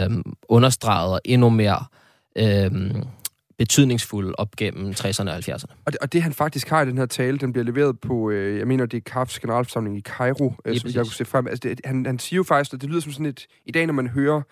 [0.07, 0.17] øh,
[0.49, 1.85] understreget endnu mere
[2.37, 2.71] øh,
[3.59, 5.73] betydningsfuld op gennem 60'erne og 70'erne.
[5.85, 8.31] Og det, og det, han faktisk har i den her tale, den bliver leveret på,
[8.31, 10.95] øh, jeg mener, det er KAFs generalforsamling i Cairo, øh, som jeg præcis.
[10.95, 11.47] kunne se frem.
[11.47, 13.47] Altså, det, han, han siger jo faktisk, at det lyder som sådan et...
[13.67, 14.43] I dag, når man hører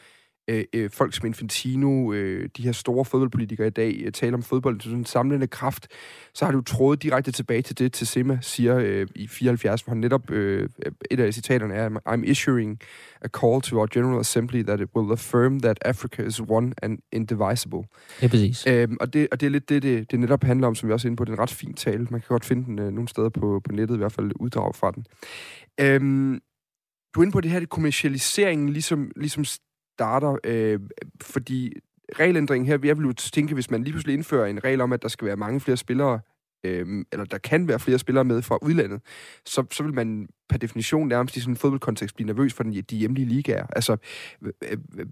[0.48, 4.42] øh, øh, folk som Infantino, øh, de her store fodboldpolitikere i dag, øh, tale om
[4.42, 5.88] fodbold som en samlende kraft,
[6.35, 9.90] så har du trådet direkte tilbage til det, til Sema siger øh, i 74, hvor
[9.90, 10.68] han netop, øh,
[11.11, 12.78] et af citaterne er, I'm issuing
[13.22, 16.98] a call to our General Assembly that it will affirm that Africa is one and
[17.12, 17.82] indivisible.
[18.20, 18.66] Er præcis.
[18.66, 20.92] Øhm, og, det, og det er lidt det, det, det netop handler om, som vi
[20.92, 21.24] også er inde på.
[21.24, 22.06] Det er en ret fin tale.
[22.11, 24.74] Man kan godt finde den øh, nogle steder på, på nettet, i hvert fald uddrag
[24.74, 25.06] fra den.
[25.80, 26.40] Øhm,
[27.14, 29.44] du er inde på det her, det kommercialiseringen ligesom, ligesom
[29.96, 30.80] starter, øh,
[31.22, 31.72] fordi
[32.18, 35.02] regelændringen her, jeg vil jo tænke, hvis man lige pludselig indfører en regel om, at
[35.02, 36.20] der skal være mange flere spillere,
[36.64, 39.00] øh, eller der kan være flere spillere med fra udlandet,
[39.46, 42.72] så, så vil man per definition nærmest i sådan en fodboldkontekst blive nervøs for den,
[42.90, 43.66] de hjemlige ligaer.
[43.76, 43.96] Altså,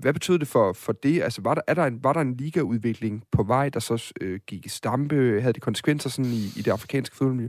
[0.00, 1.22] hvad betød det for, for det?
[1.22, 4.40] Altså, var der, er der en, var der en ligaudvikling på vej, der så øh,
[4.46, 5.40] gik i stampe?
[5.40, 7.48] Havde det konsekvenser sådan i, i det afrikanske fodboldmiljø?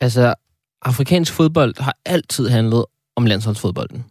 [0.00, 0.34] Altså,
[0.82, 2.84] afrikansk fodbold har altid handlet
[3.16, 4.04] om landsholdsfodbolden.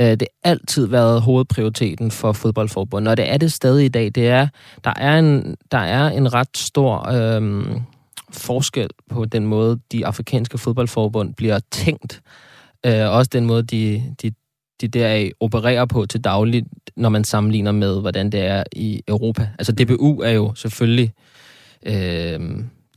[0.00, 4.10] Øh, Det har altid været hovedprioriteten for fodboldforbundet, og det er det stadig i dag.
[4.14, 4.48] Det er,
[4.84, 7.66] der, er en, der er en ret stor øh,
[8.30, 12.22] forskel på den måde, de afrikanske fodboldforbund bliver tænkt.
[12.86, 14.32] Øh, også den måde, de, de,
[14.80, 19.48] de deraf opererer på til dagligt, når man sammenligner med, hvordan det er i Europa.
[19.58, 21.12] Altså DBU er jo selvfølgelig
[21.86, 22.40] øh,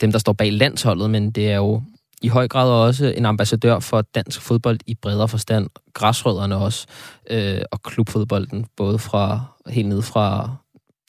[0.01, 1.81] dem, der står bag landsholdet, men det er jo
[2.21, 5.69] i høj grad også en ambassadør for dansk fodbold i bredere forstand.
[5.93, 6.87] Græsrødderne også,
[7.29, 10.55] øh, og klubfodbolden, både fra helt ned fra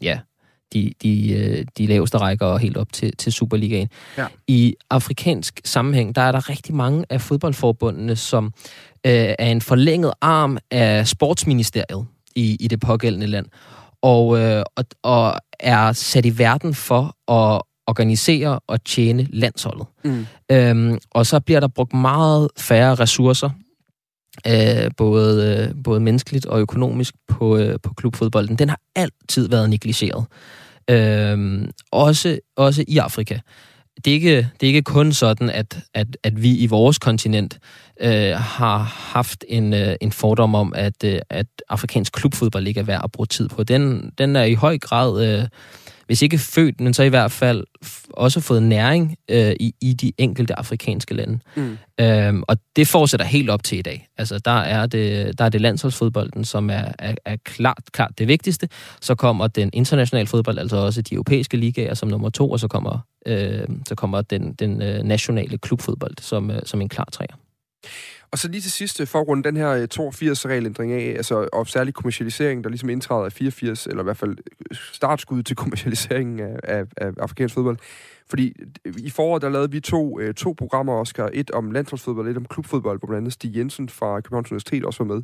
[0.03, 0.18] ja,
[0.73, 3.88] de, de, øh, de laveste rækker og helt op til, til Superligaen.
[4.18, 4.27] Ja.
[4.47, 8.44] I afrikansk sammenhæng, der er der rigtig mange af fodboldforbundene, som
[9.07, 13.47] øh, er en forlænget arm af sportsministeriet i, i det pågældende land,
[14.03, 19.87] og, øh, og, og er sat i verden for at organisere og tjene landsholdet.
[20.05, 20.27] Mm.
[20.53, 23.51] Øhm, og så bliver der brugt meget færre ressourcer,
[24.46, 28.57] øh, både, øh, både menneskeligt og økonomisk, på, øh, på klubfodbolden.
[28.57, 30.24] Den har altid været negligeret.
[30.90, 33.38] Øhm, også, også i Afrika.
[34.05, 37.59] Det er, ikke, det er ikke kun sådan, at, at, at vi i vores kontinent
[38.01, 38.79] øh, har
[39.12, 43.12] haft en, øh, en fordom om, at, øh, at afrikansk klubfodbold ikke er værd at
[43.12, 43.62] bruge tid på.
[43.64, 45.27] Den, den er i høj grad...
[45.27, 45.48] Øh,
[46.09, 47.64] hvis ikke født, men så i hvert fald
[48.11, 51.38] også fået næring øh, i, i de enkelte afrikanske lande.
[51.57, 51.79] Mm.
[52.01, 54.09] Øhm, og det fortsætter helt op til i dag.
[54.18, 58.29] Altså, der er det, der er det landsholdsfodbolden, som er, er, er klart, klart det
[58.29, 58.68] vigtigste.
[59.01, 62.68] Så kommer den internationale fodbold, altså også de europæiske ligaer som nummer to, og så
[62.68, 67.37] kommer, øh, så kommer den, den øh, nationale klubfodbold som, øh, som en klar træer.
[68.30, 71.48] Og så lige til sidst, øh, for at runde den her øh, 82-regelændring af, altså,
[71.52, 74.36] og særlig kommercialisering, der ligesom indtræder af 84, eller i hvert fald
[74.70, 77.78] øh, startskud til kommercialiseringen af, af, af afrikansk fodbold.
[78.30, 78.54] Fordi
[78.98, 81.30] i foråret, der lavede vi to, to programmer, Oscar.
[81.32, 84.84] Et om landsholdsfodbold, og et om klubfodbold, hvor blandt andet Stig Jensen fra Københavns Universitet
[84.84, 85.22] også var med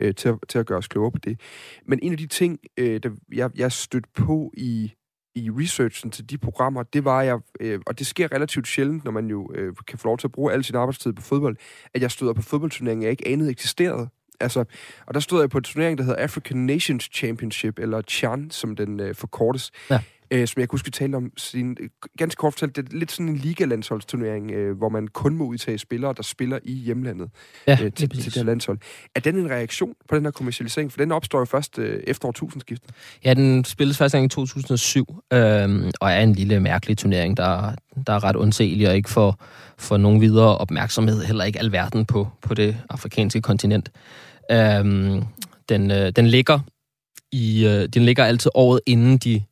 [0.00, 1.40] øh, til, at, til at gøre os klogere på det.
[1.86, 4.92] Men en af de ting, øh, der jeg, jeg stødte på i
[5.34, 9.12] i researchen til de programmer, det var jeg, øh, og det sker relativt sjældent, når
[9.12, 11.56] man jo øh, kan få lov til at bruge al sin arbejdstid på fodbold,
[11.94, 14.08] at jeg støder på fodboldturneringer, jeg ikke anede eksisterede.
[14.40, 14.64] Altså,
[15.06, 18.76] og der stod jeg på en turnering, der hedder African Nations Championship, eller CHAN, som
[18.76, 19.70] den øh, forkortes.
[19.90, 20.00] Ja.
[20.32, 22.96] Øh, som jeg kunne huske, vi talte om sin, øh, ganske kort fortalt, det er
[22.96, 27.30] lidt sådan en ligalandsholdsturnering, øh, hvor man kun må udtage spillere, der spiller i hjemlandet
[27.66, 28.78] Ja, øh, til, til det her landshold.
[29.14, 30.92] Er den en reaktion på den her kommercialisering?
[30.92, 32.90] For den opstår jo først øh, efter årtusindskiftet.
[33.24, 37.74] Ja, den spilles første gang i 2007, øhm, og er en lille mærkelig turnering, der,
[38.06, 39.44] der er ret undselig og ikke får,
[39.78, 43.90] får nogen videre opmærksomhed, heller ikke alverden på, på det afrikanske kontinent.
[44.50, 45.22] Øhm,
[45.68, 46.58] den, øh, den, ligger
[47.32, 49.42] i, øh, den ligger altid året inden de,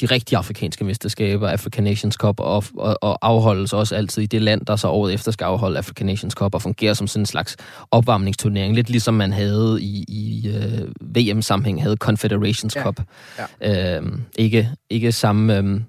[0.00, 4.42] de rigtige afrikanske mesterskaber, African Nations Cup, og, og, og afholdes også altid i det
[4.42, 7.26] land, der så året efter skal afholde African Nations Cup, og fungerer som sådan en
[7.26, 7.56] slags
[7.90, 12.82] opvarmningsturnering, lidt ligesom man havde i, i øh, VM-sammenhæng, havde Confederations Ja.
[12.82, 13.00] Cup.
[13.62, 15.56] Øhm, ikke, ikke samme...
[15.56, 15.84] Øhm,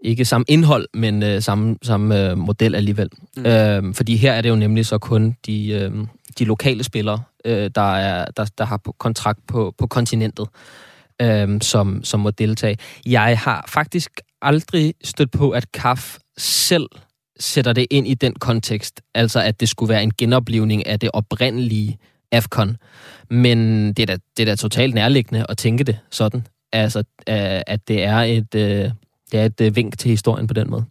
[0.00, 3.10] ikke samme indhold, men øh, samme, samme øh, model alligevel.
[3.36, 3.46] Mm.
[3.46, 5.92] Øh, fordi her er det jo nemlig så kun de, øh,
[6.38, 10.48] de lokale spillere, øh, der, er, der, der har på kontrakt på, på kontinentet,
[11.22, 12.76] øhm, som, som må deltage.
[13.06, 14.10] Jeg har faktisk
[14.42, 16.86] aldrig stødt på, at KAF selv
[17.40, 21.10] sætter det ind i den kontekst, altså at det skulle være en genoplevning af det
[21.12, 21.98] oprindelige
[22.32, 22.76] AFCON.
[23.30, 27.60] Men det er da, det er da totalt nærliggende at tænke det sådan, altså øh,
[27.66, 28.90] at det er et, øh,
[29.32, 30.84] det er et øh, vink til historien på den måde.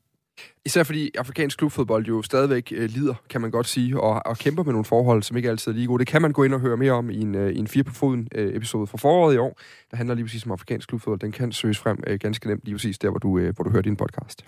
[0.66, 4.64] Især fordi afrikansk klubfodbold jo stadigvæk øh, lider, kan man godt sige, og, og kæmper
[4.64, 6.00] med nogle forhold, som ikke altid er lige gode.
[6.00, 7.84] Det kan man gå ind og høre mere om i en, øh, i en fire
[7.84, 9.60] på foden øh, episode fra foråret i år,
[9.92, 11.20] der handler lige præcis om afrikansk klubfodbold.
[11.20, 13.70] Den kan søges frem øh, ganske nemt lige præcis der, hvor du, øh, hvor du
[13.70, 14.46] hører din podcast.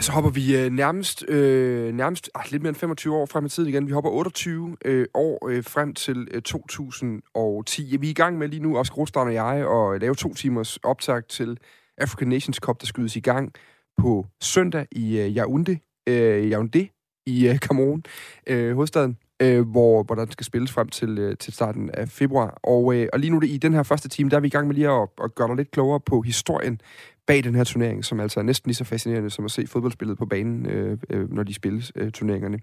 [0.00, 3.48] Så hopper vi øh, nærmest, øh, nærmest ah, lidt mere end 25 år frem i
[3.48, 3.86] tiden igen.
[3.86, 7.96] Vi hopper 28 øh, år øh, frem til øh, 2010.
[7.96, 10.34] Vi er i gang med lige nu, Oscar Rothstein og jeg, at øh, lave to
[10.34, 11.58] timers optag til
[11.98, 13.52] African Nations Cup, der skydes i gang
[14.00, 18.02] på søndag i øh, Yaoundé, øh, Yaoundé i øh, Cameroon,
[18.46, 22.58] øh, hovedstaden øh, hvor, hvor der skal spilles frem til, øh, til starten af februar.
[22.62, 24.50] Og, øh, og lige nu det, i den her første time, der er vi i
[24.50, 26.80] gang med lige at, at gøre dig lidt klogere på historien
[27.26, 30.18] bag den her turnering, som altså er næsten lige så fascinerende som at se fodboldspillet
[30.18, 32.60] på banen, øh, øh, når de spilles øh, turneringerne.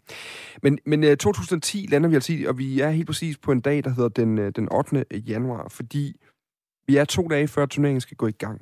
[0.64, 3.62] Men, men øh, 2010 lander vi altså i, og vi er helt præcis på en
[3.62, 5.06] dag, der hedder den, øh, den 8.
[5.12, 6.16] januar, fordi
[6.88, 8.62] vi er to dage før turneringen skal gå i gang.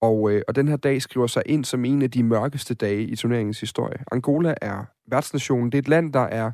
[0.00, 3.02] Og, øh, og den her dag skriver sig ind som en af de mørkeste dage
[3.02, 3.98] i turneringens historie.
[4.12, 5.72] Angola er værtsnationen.
[5.72, 6.52] Det er et land, der er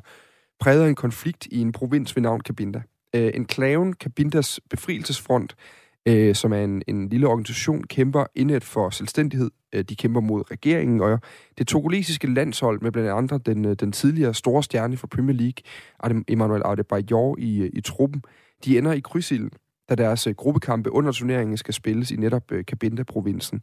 [0.63, 2.81] præget af en konflikt i en provins ved navn Cabinda.
[3.15, 5.55] Øh, enklaven Cabindas befrielsesfront,
[6.05, 9.51] øh, som er en, en lille organisation, kæmper indet for selvstændighed.
[9.75, 11.19] Øh, de kæmper mod regeringen, og
[11.57, 16.23] det togolesiske landshold med blandt andre den, øh, den tidligere store stjerne for Premier League,
[16.27, 18.23] Emmanuel Adebayor, i, øh, i truppen,
[18.65, 19.51] de ender i krydsilden,
[19.89, 23.61] da deres øh, gruppekampe under turneringen skal spilles i netop Cabinda-provinsen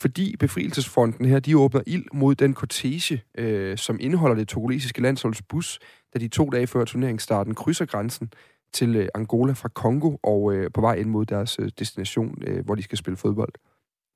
[0.00, 5.42] fordi befrielsesfronten her, de åbner ild mod den kortege, øh, som indeholder det togolesiske landsholds
[5.42, 5.78] bus,
[6.14, 8.32] da de to dage før turneringsstarten krydser grænsen
[8.72, 12.64] til øh, Angola fra Kongo og øh, på vej ind mod deres øh, destination, øh,
[12.64, 13.52] hvor de skal spille fodbold.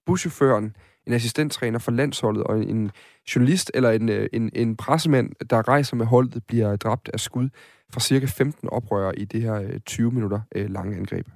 [0.06, 2.90] Buschaufføren, en assistenttræner for landsholdet og en
[3.34, 7.48] journalist eller en, øh, en, en pressemand, der rejser med holdet, bliver dræbt af skud
[7.92, 11.28] fra cirka 15 oprørere i det her øh, 20 minutter øh, lange angreb.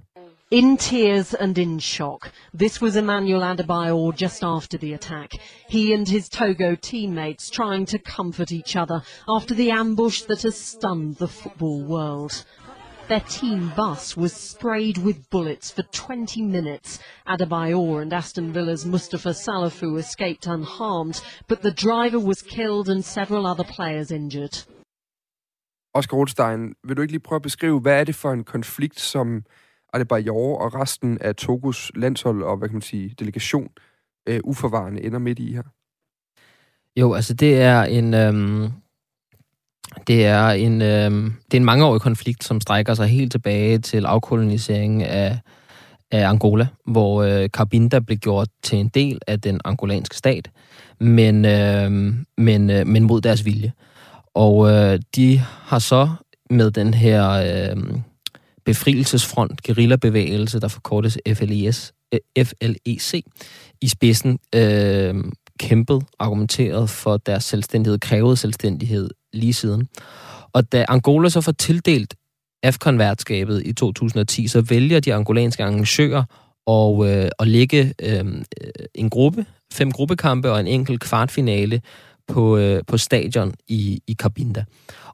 [0.51, 5.33] In tears and in shock, this was Emmanuel Adebayor just after the attack.
[5.69, 10.57] He and his Togo teammates trying to comfort each other after the ambush that has
[10.59, 12.47] stunned the football world.
[13.09, 16.99] Their team bus was sprayed with bullets for 20 minutes.
[17.27, 23.47] Adebayor and Aston Villa's Mustafa Salafu escaped unharmed, but the driver was killed and several
[23.47, 24.65] other players injured.
[25.95, 28.05] Oscar Rothstein, vil du ikke lige prøve at beskrive, hvad er
[29.93, 33.69] Adebayor og resten af Togos landshold og, hvad kan man sige, delegation
[34.29, 35.63] øh, uforvarende ender midt i her?
[37.01, 38.15] Jo, altså det er en...
[38.15, 38.71] Øhm,
[40.07, 44.07] det er en, øhm, det er en mangeårig konflikt, som strækker sig helt tilbage til
[44.07, 45.39] afkoloniseringen af,
[46.11, 50.51] af Angola, hvor øh, Cabinda blev gjort til en del af den angolanske stat,
[51.01, 51.91] men, øh,
[52.39, 53.73] men, øh, men mod deres vilje.
[54.35, 56.09] Og øh, de har så
[56.51, 58.01] med den her øh,
[58.69, 63.25] befrielsesfront, guerillabevægelse, der forkortes FLES, eh, FLEC,
[63.81, 65.15] i spidsen øh,
[65.61, 69.89] kæmpet, argumenteret for deres selvstændighed, krævet selvstændighed lige siden.
[70.53, 72.15] Og da Angola så får tildelt
[72.63, 76.25] AFCON-værtskabet i 2010, så vælger de angolanske arrangører
[76.67, 78.25] og, øh, at lægge øh,
[78.95, 81.81] en gruppe, fem gruppekampe og en enkelt kvartfinale
[82.29, 84.65] på, øh, på stadion i, i Cabinda.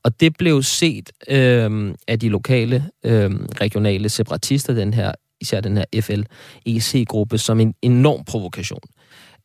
[0.02, 5.76] Og det blev set øh, af de lokale, øh, regionale separatister, den her, især den
[5.76, 8.80] her FLEC-gruppe, som en enorm provokation.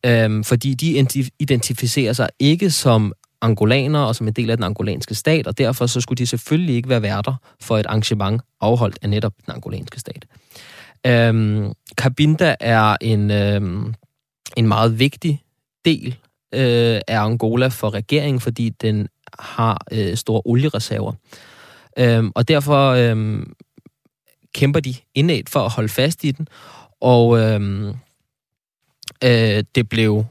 [0.06, 1.06] Øh, fordi de
[1.38, 5.86] identificerer sig ikke som angolanere og som en del af den angolanske stat, og derfor
[5.86, 10.00] så skulle de selvfølgelig ikke være værter for et arrangement afholdt af netop den angolanske
[10.00, 10.26] stat.
[11.06, 13.94] Øhm, Cabinda er en, øhm,
[14.56, 15.42] en meget vigtig
[15.84, 16.16] del
[16.54, 19.08] øh, af Angola for regeringen, fordi den
[19.38, 21.12] har øh, store oliereserver.
[21.98, 23.42] Øhm, og derfor øh,
[24.54, 26.48] kæmper de indad for at holde fast i den,
[27.00, 27.88] og øh,
[29.24, 30.24] øh, det blev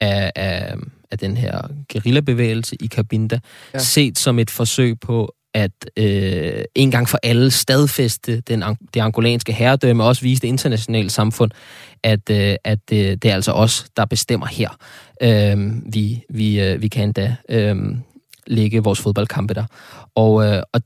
[0.00, 0.74] af, af,
[1.10, 3.40] af den her guerillabevægelse i Cabinda
[3.74, 3.78] ja.
[3.78, 8.64] set som et forsøg på at øh, en gang for alle stadfæste den,
[8.94, 11.50] det angolanske herredømme, og også vise det internationale samfund,
[12.02, 14.70] at, øh, at øh, det er altså os, der bestemmer her.
[15.22, 17.76] Øh, vi, vi, øh, vi kan endda øh,
[18.46, 19.64] lægge vores fodboldkampe der.
[20.14, 20.80] Og, øh, og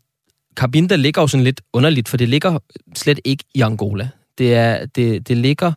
[0.54, 2.58] Cabinda ligger jo sådan lidt underligt, for det ligger
[2.94, 4.08] slet ikke i Angola.
[4.38, 5.72] Det, er, det, det ligger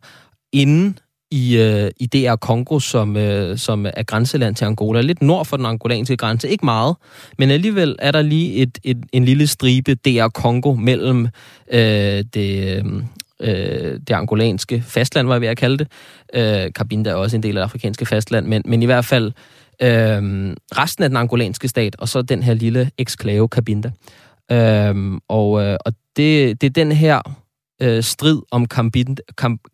[0.52, 0.98] inden
[1.34, 5.00] i, øh, i DR Kongo, som, øh, som er grænseland til Angola.
[5.00, 6.48] Lidt nord for den angolanske grænse.
[6.48, 6.96] Ikke meget,
[7.38, 11.28] men alligevel er der lige et, et, en lille stribe DR Kongo mellem
[11.72, 12.82] øh, det,
[13.40, 15.88] øh, det angolanske fastland, var jeg ved at kalde det.
[16.34, 19.32] Øh, Cabinda er også en del af det afrikanske fastland, men, men i hvert fald
[19.82, 20.22] øh,
[20.78, 23.90] resten af den angolanske stat, og så den her lille eksklave Cabinda.
[24.52, 27.20] Øh, og øh, og det, det er den her
[27.82, 29.22] øh, strid om Cabinda,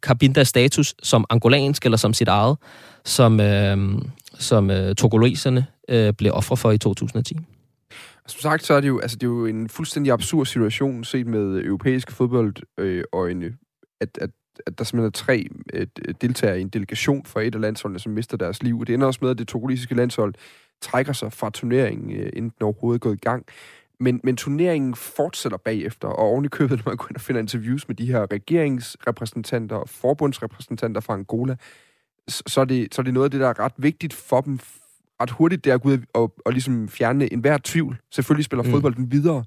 [0.01, 2.57] Cabindas status som angolansk eller som sit eget,
[3.05, 3.79] som, øh,
[4.35, 7.37] som øh, togoleserne øh, blev ofre for i 2010.
[8.27, 11.27] Som sagt, så er det jo, altså, det er jo en fuldstændig absurd situation set
[11.27, 13.43] med europæiske fodbold øh, og en,
[14.01, 14.31] at, at,
[14.67, 15.47] at der simpelthen er tre
[16.21, 18.85] deltagere i en delegation for et af landsholdene, som mister deres liv.
[18.87, 20.35] Det ender også med, at det togolesiske landshold
[20.83, 23.47] trækker sig fra turneringen, øh, inden den overhovedet er gået i gang.
[24.01, 27.41] Men, men turneringen fortsætter bagefter, og oven i købet, når man går ind og finder
[27.41, 31.57] interviews med de her regeringsrepræsentanter og forbundsrepræsentanter fra Angola,
[32.29, 34.59] så er, det, så er det noget af det, der er ret vigtigt for dem
[35.21, 38.01] ret hurtigt, det er at gå ud og, og ligesom fjerne enhver tvivl.
[38.11, 38.71] Selvfølgelig spiller mm.
[38.71, 39.45] fodbolden videre.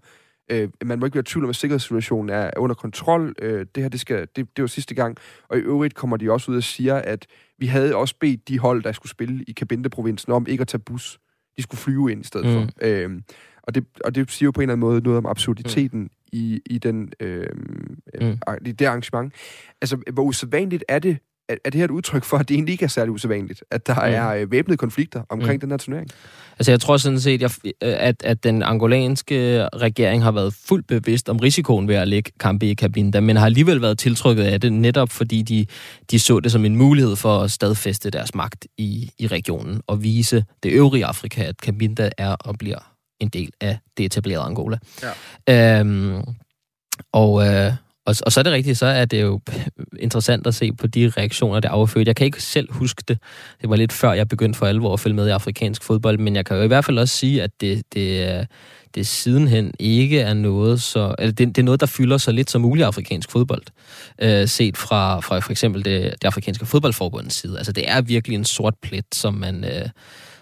[0.52, 3.36] Øh, man må ikke være i tvivl om, at sikkerhedssituationen er under kontrol.
[3.40, 5.18] Øh, det her, det, skal, det, det var sidste gang.
[5.48, 7.28] Og i øvrigt kommer de også ud og siger, at
[7.58, 10.80] vi havde også bedt de hold, der skulle spille i Cabinde-provincen, om ikke at tage
[10.80, 11.20] bus.
[11.58, 12.54] De skulle flyve ind i stedet mm.
[12.54, 12.70] for.
[12.82, 13.22] Øh,
[13.64, 16.10] og det, og det siger jo på en eller anden måde noget om absurditeten mm.
[16.32, 17.48] i, i, den, øh,
[18.22, 18.38] mm.
[18.66, 19.34] i det arrangement.
[19.82, 21.18] Altså, hvor usædvanligt er det,
[21.50, 23.88] er, er det her et udtryk for, at det egentlig ikke er særlig usædvanligt, at
[23.88, 24.14] der mm.
[24.14, 25.60] er øh, væbnede konflikter omkring mm.
[25.60, 26.10] den her turnering?
[26.60, 27.44] Altså jeg tror sådan set,
[27.82, 32.66] at, at den angolanske regering har været fuldt bevidst om risikoen ved at lægge kampe
[32.66, 35.66] i Cabinda, men har alligevel været tiltrykket af det, netop fordi de,
[36.12, 40.04] de så det som en mulighed for at stadfæste deres magt i, i regionen og
[40.04, 44.78] vise det øvrige Afrika, at Cabinda er og bliver en del af det etablerede Angola.
[45.48, 45.80] Ja.
[45.80, 46.22] Øhm,
[47.12, 47.74] og, øh,
[48.06, 49.40] og, og så er det rigtigt, så er det jo
[50.00, 52.10] interessant at se på de reaktioner, der affødte.
[52.10, 53.18] Jeg kan ikke selv huske det.
[53.62, 56.36] Det var lidt før, jeg begyndte for alvor at følge med i afrikansk fodbold, men
[56.36, 58.48] jeg kan jo i hvert fald også sige, at det, det,
[58.96, 62.50] det sidenhen ikke er noget, så, eller det, det er noget, der fylder så lidt
[62.50, 63.64] som muligt afrikansk fodbold,
[64.20, 67.58] øh, set fra, fra for eksempel det, det afrikanske fodboldforbundets side.
[67.58, 69.90] Altså det er virkelig en sort plet, som man, øh,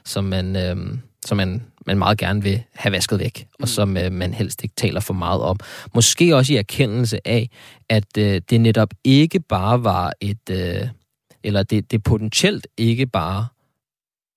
[0.06, 0.78] som man, øh,
[1.26, 3.64] som man, man meget gerne vil have vasket væk, mm.
[3.64, 5.60] og som øh, man helst ikke taler for meget om.
[5.96, 7.50] Måske også i erkendelse af,
[7.90, 10.88] at øh, det netop ikke bare var et, øh,
[11.44, 13.48] eller det, det potentielt ikke bare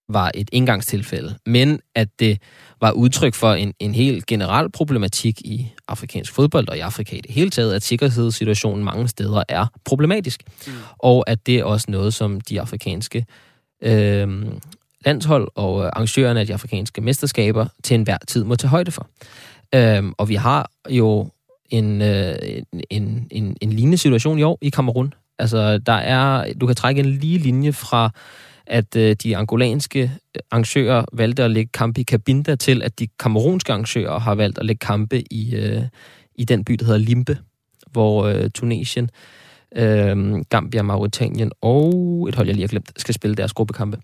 [0.09, 2.39] var et indgangstilfælde, men at det
[2.81, 7.21] var udtryk for en, en helt generel problematik i afrikansk fodbold og i Afrika i
[7.21, 10.73] det hele taget, at sikkerhedssituationen mange steder er problematisk, mm.
[10.99, 13.27] og at det er også noget, som de afrikanske
[13.83, 14.47] øh,
[15.07, 19.07] landshold og øh, arrangørerne af de afrikanske mesterskaber til enhver tid må tage højde for.
[19.75, 21.29] Øhm, og vi har jo
[21.71, 22.35] en, øh,
[22.91, 25.15] en, en, en lignende situation i år i Kamerun.
[25.39, 28.11] Altså, der er, du kan trække en lige linje fra,
[28.67, 30.13] at øh, de angolanske
[30.51, 34.67] arrangører valgte at lægge kampe i Cabinda til, at de kamerunske arrangører har valgt at
[34.67, 35.83] lægge kampe i, øh,
[36.35, 37.39] i den by, der hedder Limbe,
[37.93, 39.11] hvor øh, Tunesien,
[39.77, 43.99] øh, Gambia, Mauritanien og et hold, jeg lige har glemt, skal spille deres gruppekampe.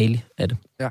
[0.00, 0.56] Mali er det.
[0.80, 0.88] Ja.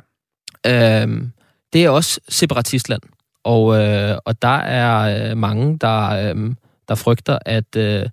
[1.01, 1.31] Øhm,
[1.73, 3.01] det er også separatistland,
[3.43, 6.55] og, øh, og der er øh, mange, der, øh,
[6.87, 8.05] der frygter, at, øh,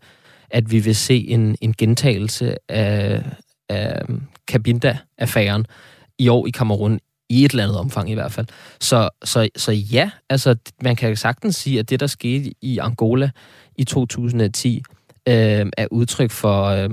[0.50, 3.22] at vi vil se en, en gentagelse af,
[3.68, 4.02] af
[4.50, 5.66] Cabinda-affæren
[6.18, 8.46] i år i Kamerun, i et eller andet omfang i hvert fald.
[8.80, 13.30] Så, så, så ja, altså man kan sagtens sige, at det, der skete i Angola
[13.76, 14.82] i 2010,
[15.28, 16.64] øh, er udtryk for...
[16.64, 16.90] Øh,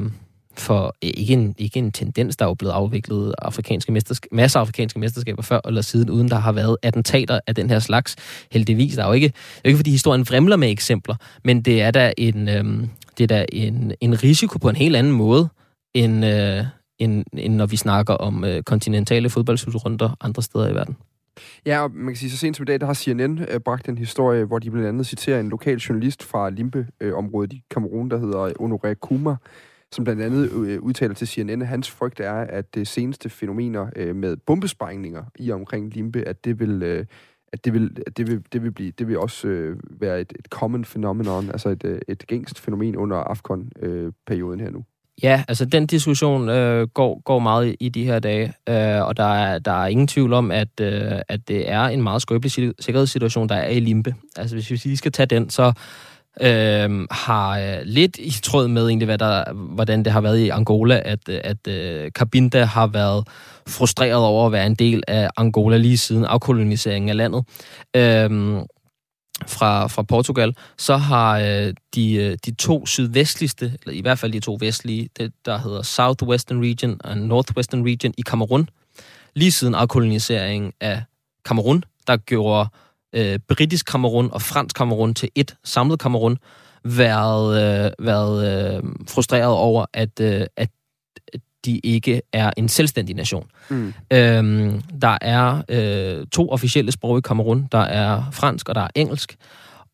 [0.59, 4.59] for øh, ikke en, ikke en tendens, der er jo blevet afviklet afrikanske mestersk- masser
[4.59, 8.15] af afrikanske mesterskaber før eller siden, uden der har været attentater af den her slags.
[8.51, 11.81] Heldigvis, der er jo ikke, det er ikke fordi historien vrimler med eksempler, men det
[11.81, 15.49] er da en, øhm, det er da en, en risiko på en helt anden måde,
[15.93, 16.63] end, øh,
[16.99, 20.97] end, end når vi snakker om øh, kontinentale fodboldslutrunder andre steder i verden.
[21.65, 23.89] Ja, og man kan sige, så sent som i dag, der har CNN øh, bragt
[23.89, 28.09] en historie, hvor de blandt andet citerer en lokal journalist fra Limbe-området øh, i Kamerun,
[28.09, 29.35] der hedder Honoré Kuma,
[29.91, 33.87] som blandt andet øh, udtaler til CNN, at hans frygt er, at det seneste fænomener
[33.95, 36.83] øh, med bombesprængninger i og omkring Limbe, at det vil...
[36.83, 37.05] Øh,
[37.53, 40.33] at det vil, at det vil, det vil, blive, det vil også øh, være et,
[40.39, 44.83] et common phenomenon, altså et, et gængst fænomen under AFCON-perioden øh, her nu.
[45.23, 49.33] Ja, altså den diskussion øh, går, går meget i de her dage, øh, og der
[49.33, 53.49] er, der er ingen tvivl om, at, øh, at det er en meget skrøbelig sikkerhedssituation,
[53.49, 54.15] der er i Limbe.
[54.35, 55.73] Altså hvis vi lige skal tage den, så
[56.41, 60.49] øh, har øh, lidt i tråd med egentlig, hvad der, hvordan det har været i
[60.49, 63.27] Angola, at, at øh, Cabinda har været
[63.67, 67.45] frustreret over at være en del af Angola lige siden afkoloniseringen af landet.
[67.95, 68.61] Øh,
[69.45, 74.31] fra, fra Portugal, så har øh, de, øh, de to sydvestligste, eller i hvert fald
[74.31, 78.69] de to vestlige, det der hedder Southwestern Region og Northwestern Region i Kamerun,
[79.35, 81.03] lige siden afkoloniseringen af
[81.45, 82.86] Kamerun, der gjorde øh,
[83.47, 86.37] britisk Kamerun og fransk Kamerun til et samlet Kamerun,
[86.83, 90.69] været, øh, været øh, frustreret over, at, øh, at
[91.65, 93.47] de ikke er en selvstændig nation.
[93.69, 93.93] Mm.
[94.13, 97.67] Øhm, der er øh, to officielle sprog i Kamerun.
[97.71, 99.37] Der er fransk og der er engelsk.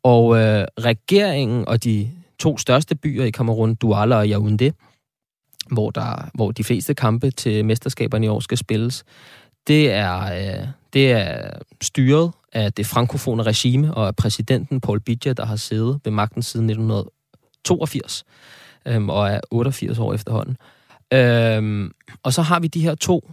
[0.02, 4.70] Og øh, regeringen og de to største byer i Kamerun, Douala og Yaoundé,
[5.72, 9.04] hvor, der, hvor de fleste kampe til mesterskaberne i år skal spilles,
[9.66, 11.50] det er, øh, det er
[11.82, 16.42] styret af det frankofone regime og af præsidenten Paul Bidja, der har siddet ved magten
[16.42, 18.24] siden 1982
[18.86, 20.56] øhm, og er 88 år efterhånden.
[21.12, 21.90] Øhm,
[22.22, 23.30] og så har vi de her to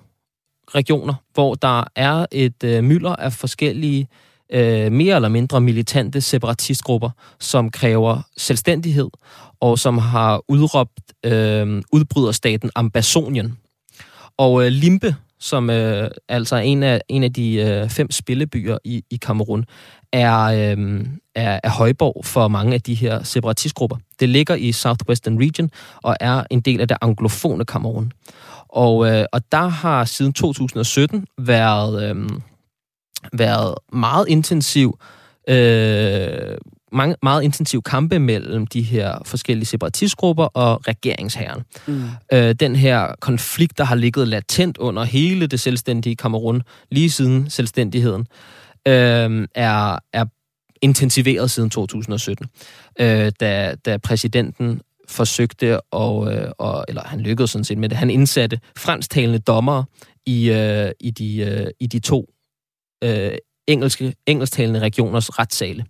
[0.75, 4.07] regioner, hvor der er et øh, mylder af forskellige
[4.53, 7.09] øh, mere eller mindre militante separatistgrupper,
[7.39, 9.09] som kræver selvstændighed,
[9.59, 13.57] og som har udråbt øh, udbryderstaten Ambazonien.
[14.37, 18.77] Og øh, Limbe, som øh, altså er en af, en af de øh, fem spillebyer
[18.83, 19.65] i, i Kamerun,
[20.11, 23.97] er, øh, er, er højborg for mange af de her separatistgrupper.
[24.19, 25.69] Det ligger i Southwestern Region
[26.03, 28.11] og er en del af det anglofone Kamerun.
[28.69, 32.29] Og, øh, og der har siden 2017 været, øh,
[33.33, 34.99] været meget intensiv
[35.49, 36.57] øh,
[36.91, 41.63] mange, meget intensiv kampe mellem de her forskellige separatistgrupper og regeringsherren.
[41.87, 42.03] Mm.
[42.33, 46.61] Øh, den her konflikt, der har ligget latent under hele det selvstændige Kamerun,
[46.91, 48.27] lige siden selvstændigheden,
[48.87, 50.25] øh, er, er
[50.81, 52.47] intensiveret siden 2017,
[52.99, 57.97] øh, da, da præsidenten forsøgte, og, øh, og, eller han lykkedes sådan set med det,
[57.97, 59.85] han indsatte fransktalende dommere
[60.25, 62.29] i, øh, i, de, øh, i de to
[63.03, 63.31] øh,
[63.67, 65.85] engelske, engelsktalende regioners retssale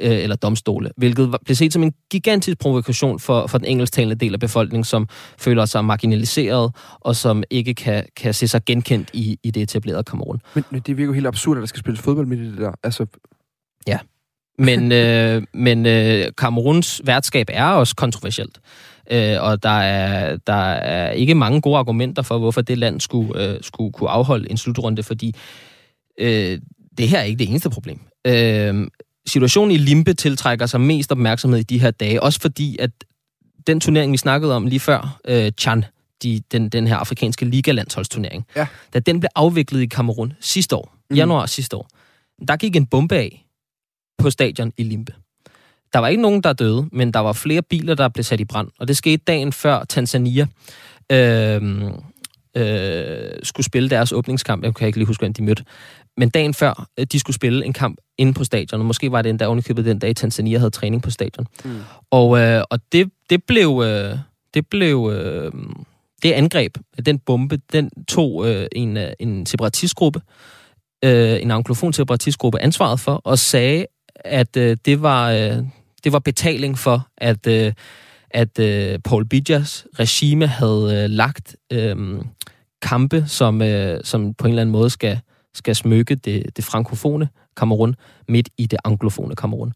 [0.00, 4.34] øh, eller domstole, hvilket blev set som en gigantisk provokation for, for den engelsktalende del
[4.34, 5.08] af befolkningen, som
[5.38, 10.04] føler sig marginaliseret, og som ikke kan, kan se sig genkendt i, i det etablerede
[10.04, 10.40] Kamerun.
[10.54, 12.72] Men, men det virker jo helt absurd, at der skal spilles fodbold med det der.
[12.82, 13.06] Altså...
[13.86, 13.98] Ja,
[14.58, 18.60] men, øh, men øh, Kameruns værtskab er også kontroversielt.
[19.10, 23.42] Øh, og der er, der er ikke mange gode argumenter for, hvorfor det land skulle,
[23.42, 25.34] øh, skulle kunne afholde en slutrunde, fordi
[26.20, 26.58] øh,
[26.98, 28.00] det her er ikke det eneste problem.
[28.26, 28.88] Øh,
[29.26, 32.90] situationen i Limpe tiltrækker sig mest opmærksomhed i de her dage, også fordi, at
[33.66, 35.84] den turnering, vi snakkede om lige før, øh, Chan,
[36.22, 38.66] de, den, den her afrikanske ligalandsholdsturnering, ja.
[38.94, 41.16] da den blev afviklet i Kamerun sidste år, mm.
[41.16, 41.88] januar sidste år,
[42.48, 43.44] der gik en bombe af
[44.18, 45.14] på stadion i Limpe.
[45.92, 48.44] Der var ikke nogen, der døde, men der var flere biler, der blev sat i
[48.44, 48.68] brand.
[48.78, 50.46] Og det skete dagen før Tanzania
[51.12, 51.62] øh,
[52.56, 54.64] øh, skulle spille deres åbningskamp.
[54.64, 55.64] Jeg kan ikke lige huske, hvem de mødte.
[56.16, 59.22] Men dagen før, øh, de skulle spille en kamp inde på stadion, og måske var
[59.22, 61.46] det endda ovenikøbet den dag, Tanzania havde træning på stadion.
[61.64, 61.80] Mm.
[62.10, 63.82] Og, øh, og det, det blev...
[63.86, 64.18] Øh,
[64.54, 65.10] det blev...
[65.14, 65.52] Øh,
[66.22, 66.76] det angreb,
[67.06, 70.20] den bombe, den tog øh, en, øh, en separatistgruppe,
[71.04, 73.86] øh, en anglofon separatistgruppe, ansvaret for, og sagde,
[74.16, 75.56] at øh, det, var, øh,
[76.04, 77.72] det var betaling for, at, øh,
[78.30, 81.96] at øh, Paul Bidjas regime havde øh, lagt øh,
[82.82, 85.20] kampe, som, øh, som på en eller anden måde skal
[85.54, 87.94] skal smykke det, det frankofone Kamerun
[88.28, 89.72] midt i det anglofone Kamerun.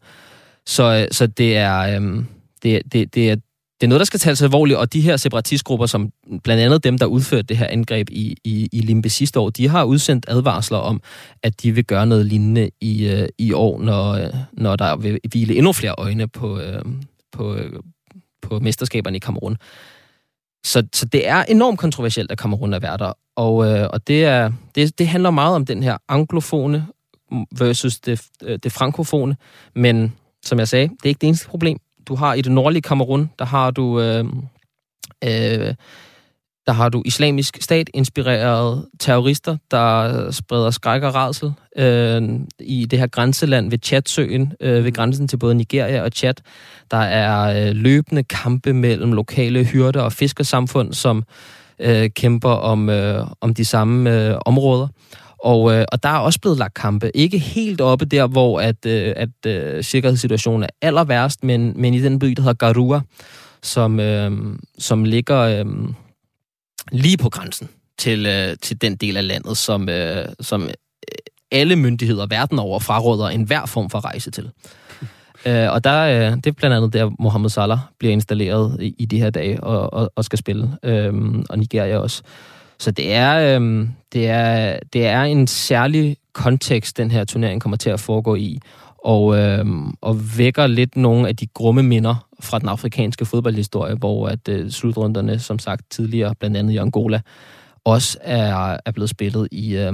[0.65, 2.23] Så, øh, så det er, øh,
[2.63, 3.35] det, det, det er
[3.81, 6.11] det er noget, der skal tages alvorligt, og de her separatistgrupper, som
[6.43, 9.67] blandt andet dem, der udførte det her angreb i, i, i Limbe sidste år, de
[9.67, 11.01] har udsendt advarsler om,
[11.43, 15.19] at de vil gøre noget lignende i, øh, i år, når, øh, når der vil
[15.29, 16.81] hvile endnu flere øjne på, øh,
[17.31, 17.71] på, øh,
[18.43, 19.57] på mesterskaberne i Kamerun.
[20.65, 24.51] Så, så det er enormt kontroversielt, at Kamerun er værter, og, øh, og det, er,
[24.75, 26.87] det, det handler meget om den her anglofone
[27.57, 29.37] versus det, øh, det frankofone.
[29.75, 31.77] Men som jeg sagde, det er ikke det eneste problem.
[32.07, 34.01] Du har i det nordlige Kamerun, der har du...
[34.01, 34.25] Øh,
[35.23, 35.75] øh,
[36.67, 43.07] der har du islamisk stat-inspirerede terrorister, der spreder skræk og rædsel øh, i det her
[43.07, 46.33] grænseland ved Chadsøen, øh, ved grænsen til både Nigeria og Chad.
[46.91, 51.23] Der er øh, løbende kampe mellem lokale hyrder og fiskersamfund, som
[51.79, 54.87] øh, kæmper om, øh, om de samme øh, områder.
[55.39, 57.11] Og, øh, og der er også blevet lagt kampe.
[57.17, 61.93] Ikke helt oppe der, hvor at, øh, at øh, sikkerhedssituationen er aller værst, men, men
[61.93, 63.01] i den by, der hedder Garua,
[63.61, 64.31] som, øh,
[64.79, 65.65] som ligger øh,
[66.91, 70.69] lige på grænsen til, øh, til den del af landet, som, øh, som
[71.51, 74.51] alle myndigheder verden over fraråder enhver form for rejse til.
[75.45, 79.05] Øh, og der, øh, det er blandt andet der, Mohamed Salah bliver installeret i, i
[79.05, 81.13] de her dage og, og, og skal spille, øh,
[81.49, 82.21] og Nigeria også.
[82.79, 87.77] Så det er, øh, det, er, det er en særlig kontekst, den her turnering kommer
[87.77, 88.59] til at foregå i
[89.03, 89.65] og, øh,
[90.01, 94.69] og vækker lidt nogle af de grumme minder fra den afrikanske fodboldhistorie, hvor at øh,
[94.69, 97.21] slutrunderne, som sagt tidligere, blandt andet i Angola,
[97.83, 99.93] også er, er blevet spillet i, øh,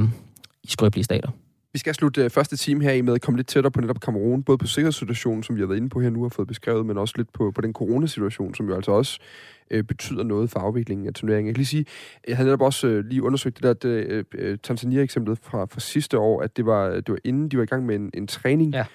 [0.64, 1.30] i skrøbelige stater.
[1.80, 3.99] Vi skal slutte øh, første time her i med at komme lidt tættere på netop
[3.99, 6.86] Kamerun, både på sikkerhedssituationen, som vi har været inde på her nu og fået beskrevet,
[6.86, 9.19] men også lidt på, på den coronasituation, som jo altså også
[9.71, 11.47] øh, betyder noget for afviklingen af turneringen.
[11.47, 11.86] Jeg kan lige sige,
[12.27, 16.17] jeg havde netop også øh, lige undersøgt det der øh, øh, Tanzania-eksemplet fra, fra sidste
[16.17, 18.73] år, at det var, det var inden de var i gang med en, en træning,
[18.73, 18.86] Ja.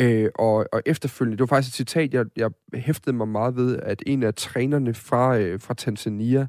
[0.00, 3.78] Øh, og, og efterfølgende, det var faktisk et citat, jeg, jeg hæftede mig meget ved,
[3.82, 6.46] at en af trænerne fra, øh, fra Tanzania,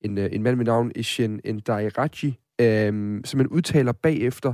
[0.00, 4.52] en, øh, en mand med navn Ishen Ndairaji, øh, som man udtaler bagefter,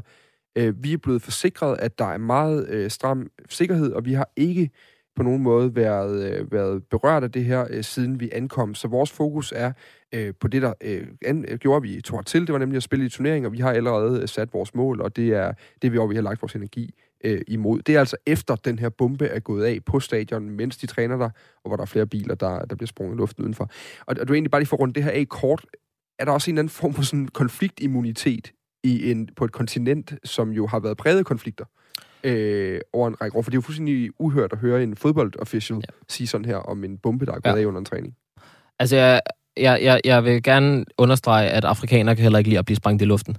[0.56, 4.28] øh, vi er blevet forsikret, at der er meget øh, stram sikkerhed, og vi har
[4.36, 4.70] ikke
[5.16, 8.74] på nogen måde været, øh, været berørt af det her, øh, siden vi ankom.
[8.74, 9.72] Så vores fokus er
[10.14, 12.40] øh, på det, der øh, an, øh, gjorde vi tog til.
[12.40, 13.48] Det var nemlig at spille i turneringer.
[13.48, 16.42] Vi har allerede øh, sat vores mål, og det er det, hvor vi har lagt
[16.42, 16.94] vores energi
[17.24, 17.82] øh, imod.
[17.82, 21.16] Det er altså efter den her bombe er gået af på stadion, mens de træner
[21.16, 21.30] der,
[21.64, 23.70] og hvor der er flere biler, der, der bliver sprunget i luften udenfor.
[24.06, 25.66] Og, og du er egentlig bare lige for rundt det her af kort.
[26.18, 28.52] Er der også en eller anden form for sådan konfliktimmunitet
[28.84, 31.64] i en, på et kontinent, som jo har været præget af konflikter
[32.24, 33.42] øh, over en række år?
[33.42, 35.92] For det er jo fuldstændig uhørt at høre en fodboldofficial ja.
[36.08, 37.60] sige sådan her om en bombe, der er gået ja.
[37.60, 38.14] af under en træning.
[38.78, 39.20] Altså, jeg,
[39.56, 43.02] jeg, jeg, jeg vil gerne understrege, at afrikanere kan heller ikke lide at blive sprængt
[43.02, 43.36] i luften.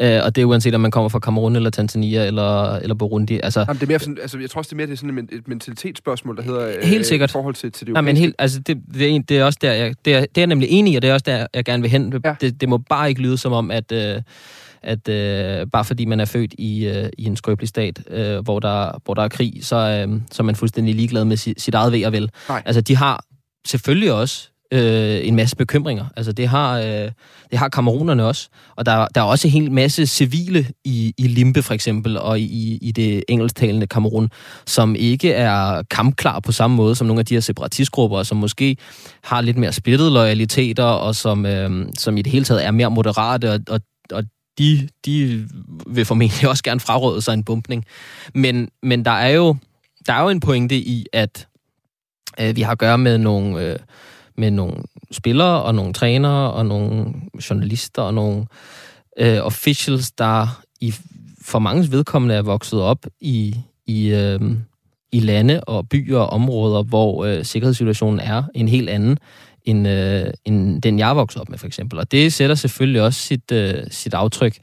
[0.00, 3.40] Øh, og det er uanset, om man kommer fra Kamerun eller Tanzania eller, eller Burundi.
[3.42, 4.96] Altså, Jamen, det er mere sådan, altså, jeg tror også, det er mere det er
[4.96, 6.68] sådan et, et mentalitetsspørgsmål, der hedder...
[6.68, 7.30] øh, Helt sikkert.
[7.30, 9.58] I forhold til, til det Nej, men helt, altså, det, det, er, det er også
[9.62, 11.46] der, jeg, det er, det er jeg nemlig enig i, og det er også der,
[11.54, 12.20] jeg gerne vil hen.
[12.24, 12.34] Ja.
[12.40, 14.22] Det, det må bare ikke lyde som om, at, øh,
[14.86, 18.60] at øh, bare fordi man er født i, øh, i en skrøbelig stat, øh, hvor,
[18.60, 21.74] der, hvor der er krig, så, øh, så er man fuldstændig ligeglad med sit, sit
[21.74, 22.30] eget ved og vel.
[22.48, 22.62] Nej.
[22.66, 23.24] Altså, de har
[23.66, 26.04] selvfølgelig også øh, en masse bekymringer.
[26.16, 27.10] Altså, det har, øh,
[27.50, 28.48] det har kamerunerne også.
[28.76, 32.40] Og der, der er også en hel masse civile i, i Limbe, for eksempel, og
[32.40, 34.30] i, i det engelsktalende Kamerun,
[34.66, 38.76] som ikke er kampklar på samme måde som nogle af de her separatistgrupper, som måske
[39.24, 42.90] har lidt mere splittede loyaliteter, og som, øh, som i det hele taget er mere
[42.90, 43.80] moderate, og, og,
[44.12, 44.24] og
[44.58, 45.48] de, de
[45.86, 47.84] vil formentlig også gerne fraråde sig en bumpning.
[48.34, 49.56] Men, men der, er jo,
[50.06, 51.48] der er jo en pointe i, at
[52.40, 53.78] øh, vi har at gøre med nogle, øh,
[54.36, 54.74] med nogle
[55.10, 57.14] spillere, og nogle trænere, og nogle
[57.50, 58.46] journalister, og nogle
[59.18, 60.94] øh, officials, der i
[61.40, 64.40] for mange vedkommende er vokset op i, i, øh,
[65.12, 69.18] i lande og byer og områder, hvor øh, sikkerhedssituationen er en helt anden,
[69.66, 71.98] end, øh, end den, jeg voksede op med, for eksempel.
[71.98, 74.58] Og det sætter selvfølgelig også sit, øh, sit aftryk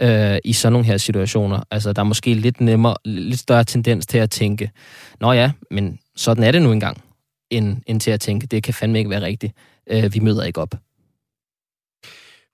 [0.00, 1.60] øh, i sådan nogle her situationer.
[1.70, 4.70] Altså, der er måske lidt nemmere, lidt større tendens til at tænke,
[5.20, 7.02] nå ja, men sådan er det nu engang,
[7.50, 9.54] end, end til at tænke, det kan fandme ikke være rigtigt.
[9.90, 10.74] Øh, vi møder ikke op.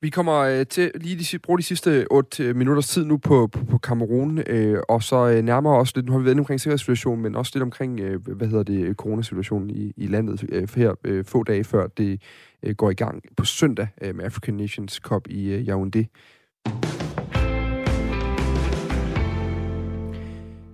[0.05, 3.47] Vi kommer øh, til lige de, bruge de sidste 8 øh, minutters tid nu på,
[3.47, 6.61] på, på Kamerun, øh, og så øh, nærmere også lidt, nu har vi været omkring
[6.61, 10.69] sikkerhedssituationen, men også lidt omkring, øh, hvad hedder det, øh, coronasituationen i, i landet øh,
[10.77, 12.23] her øh, få dage før det
[12.63, 16.05] øh, går i gang på søndag øh, med African Nations Cup i øh, Yaoundé.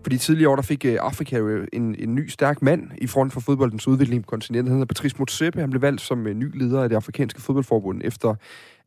[0.03, 3.33] Fordi tidligere år, der fik øh, Afrika jo en, en ny stærk mand i front
[3.33, 4.70] for fodboldens udvikling på kontinentet.
[4.70, 5.61] Han hedder Patrice Motsepe.
[5.61, 8.35] Han blev valgt som ny leder af det afrikanske fodboldforbund efter,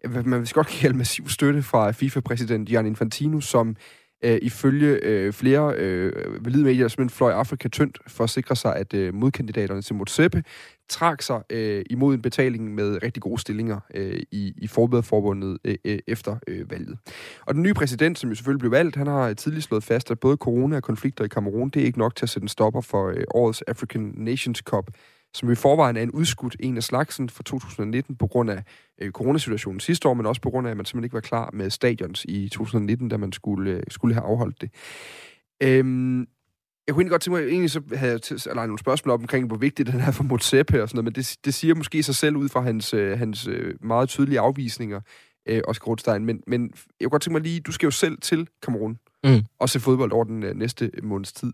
[0.03, 3.75] man vil godt kalde massiv støtte fra FIFA-præsident Jan Infantino, som
[4.23, 8.75] øh, ifølge øh, flere øh, valide medier simpelthen fløj Afrika tyndt for at sikre sig,
[8.75, 10.43] at øh, modkandidaterne til Motsepe
[10.89, 15.75] trak sig øh, imod en betaling med rigtig gode stillinger øh, i, i forbundet øh,
[15.85, 16.97] øh, efter øh, valget.
[17.45, 20.19] Og den nye præsident, som jo selvfølgelig blev valgt, han har tidligere slået fast, at
[20.19, 22.81] både corona og konflikter i Kamerun, det er ikke nok til at sætte en stopper
[22.81, 24.91] for øh, årets African Nations Cup,
[25.33, 28.63] som i forvejen er en udskudt en af slagsen fra 2019 på grund af
[29.01, 31.49] øh, coronasituationen sidste år, men også på grund af, at man simpelthen ikke var klar
[31.53, 34.71] med stadions i 2019, da man skulle, øh, skulle have afholdt det.
[35.63, 36.19] Øhm,
[36.87, 39.19] jeg kunne egentlig godt tænke mig, egentlig så havde jeg til, eller nogle spørgsmål op
[39.19, 42.03] omkring, hvor vigtigt den er for Motsepe og sådan noget, men det, det siger måske
[42.03, 45.01] sig selv ud fra hans, øh, hans øh, meget tydelige afvisninger,
[45.45, 46.25] øh, Oscar Rothstein.
[46.25, 46.61] Men, men
[46.99, 49.43] jeg kunne godt tænke mig lige, du skal jo selv til Kamerun Mm.
[49.59, 51.53] og se fodbold over den øh, næste måneds tid.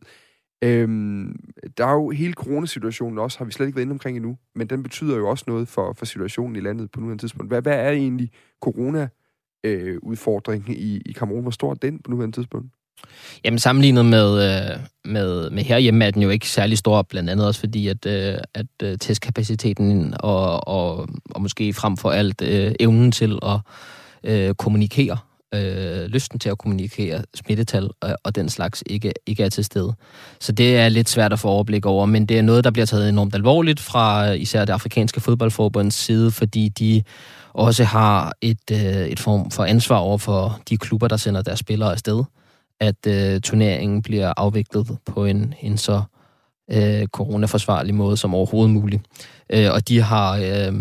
[0.62, 1.40] Øhm,
[1.78, 4.68] der er jo hele coronasituationen også, har vi slet ikke været inde omkring endnu, men
[4.68, 7.50] den betyder jo også noget for, for situationen i landet på nuværende tidspunkt.
[7.50, 8.32] Hvad, hvad er egentlig
[8.62, 11.42] corona-udfordringen i, i Kamerun?
[11.42, 12.68] Hvor stor er den på nuværende tidspunkt?
[13.44, 17.48] Jamen sammenlignet med, øh, med, med herhjemme er den jo ikke særlig stor, blandt andet
[17.48, 22.72] også fordi, at, øh, at øh, testkapaciteten og, og, og måske frem for alt øh,
[22.80, 23.60] evnen til at
[24.24, 25.18] øh, kommunikere,
[25.54, 29.94] øh, lysten til at kommunikere smittetal og, og den slags ikke, ikke er til stede.
[30.40, 32.86] Så det er lidt svært at få overblik over, men det er noget, der bliver
[32.86, 37.04] taget enormt alvorligt fra især det afrikanske fodboldforbunds side, fordi de
[37.54, 41.60] også har et, øh, et form for ansvar over for de klubber, der sender deres
[41.60, 42.24] spillere afsted
[42.80, 46.02] at øh, turneringen bliver afviklet på en, en så
[46.72, 49.04] øh, coronaforsvarlig måde som overhovedet muligt.
[49.50, 50.74] Øh, og de har, øh,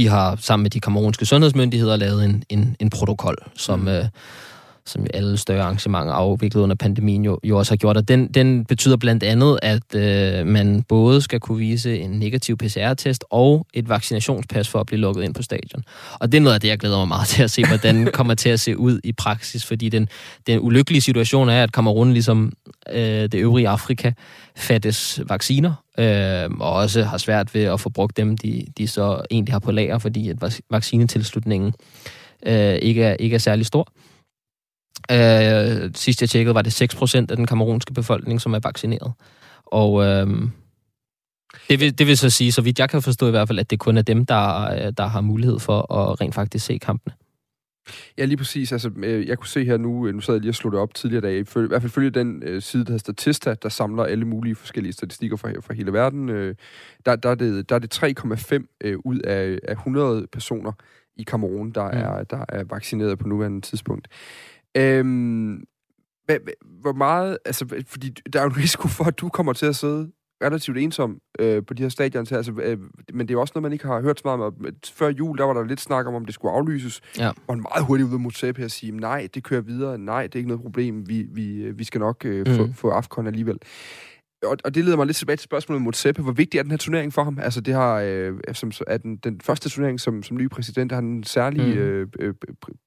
[0.00, 3.88] de har sammen med de kamerunske sundhedsmyndigheder lavet en, en, en protokol, som...
[3.88, 4.04] Øh,
[4.90, 7.96] som alle større arrangementer afviklet under pandemien jo, jo også har gjort.
[7.96, 12.56] Og den, den betyder blandt andet, at øh, man både skal kunne vise en negativ
[12.56, 15.84] PCR-test og et vaccinationspas for at blive lukket ind på stadion.
[16.20, 18.12] Og det er noget af det, jeg glæder mig meget til at se, hvordan det
[18.18, 20.08] kommer til at se ud i praksis, fordi den,
[20.46, 22.52] den ulykkelige situation er, at Kamerun, ligesom
[22.90, 24.12] øh, det øvrige Afrika,
[24.56, 29.22] fattes vacciner, øh, og også har svært ved at få brugt dem, de, de så
[29.30, 31.74] egentlig har på lager, fordi at vaccinetilslutningen
[32.46, 33.92] øh, ikke, er, ikke er særlig stor.
[35.10, 39.12] Øh, sidst jeg tjekkede, var det 6% af den kamerunske befolkning, som er vaccineret.
[39.66, 40.26] Og øh,
[41.68, 43.70] det, vil, det vil så sige, så vidt jeg kan forstå i hvert fald, at
[43.70, 47.14] det kun er dem, der, der har mulighed for at rent faktisk se kampene.
[48.18, 48.72] Ja, lige præcis.
[48.72, 50.80] Altså, øh, jeg kunne se her nu, øh, nu sad jeg lige og slog det
[50.80, 54.04] op tidligere dag, i hvert fald følge den øh, side, der hedder Statista, der samler
[54.04, 56.28] alle mulige forskellige statistikker fra, fra hele verden.
[56.28, 56.54] Øh,
[57.06, 58.02] der, der, er det, der er det
[58.52, 60.72] 3,5 øh, ud af, af 100 personer
[61.16, 61.98] i Kamerun, der, mm.
[61.98, 64.08] er, der er vaccineret på nuværende tidspunkt.
[64.76, 65.64] Øhm,
[66.80, 69.76] hvor meget, altså, fordi der er jo en risiko for, at du kommer til at
[69.76, 70.12] sidde
[70.42, 72.78] relativt ensom øh, på de her stadion til, altså, øh,
[73.12, 74.54] men det er jo også noget, man ikke har hørt så meget om.
[74.92, 77.30] Før jul, der var der lidt snak om, om det skulle aflyses, ja.
[77.46, 80.34] og en meget hurtigt ude mod Sepp at sige, nej, det kører videre, nej, det
[80.34, 82.56] er ikke noget problem, vi, vi, vi skal nok øh, mm.
[82.56, 83.58] få, få AFCON alligevel
[84.42, 86.22] og, og det leder mig lidt tilbage til spørgsmålet mod Seppe.
[86.22, 87.38] Hvor vigtig er den her turnering for ham?
[87.42, 90.98] Altså, det har, øh, som, er den, den første turnering som, som ny præsident, har
[90.98, 91.72] en særlig mm.
[91.72, 92.34] øh, øh,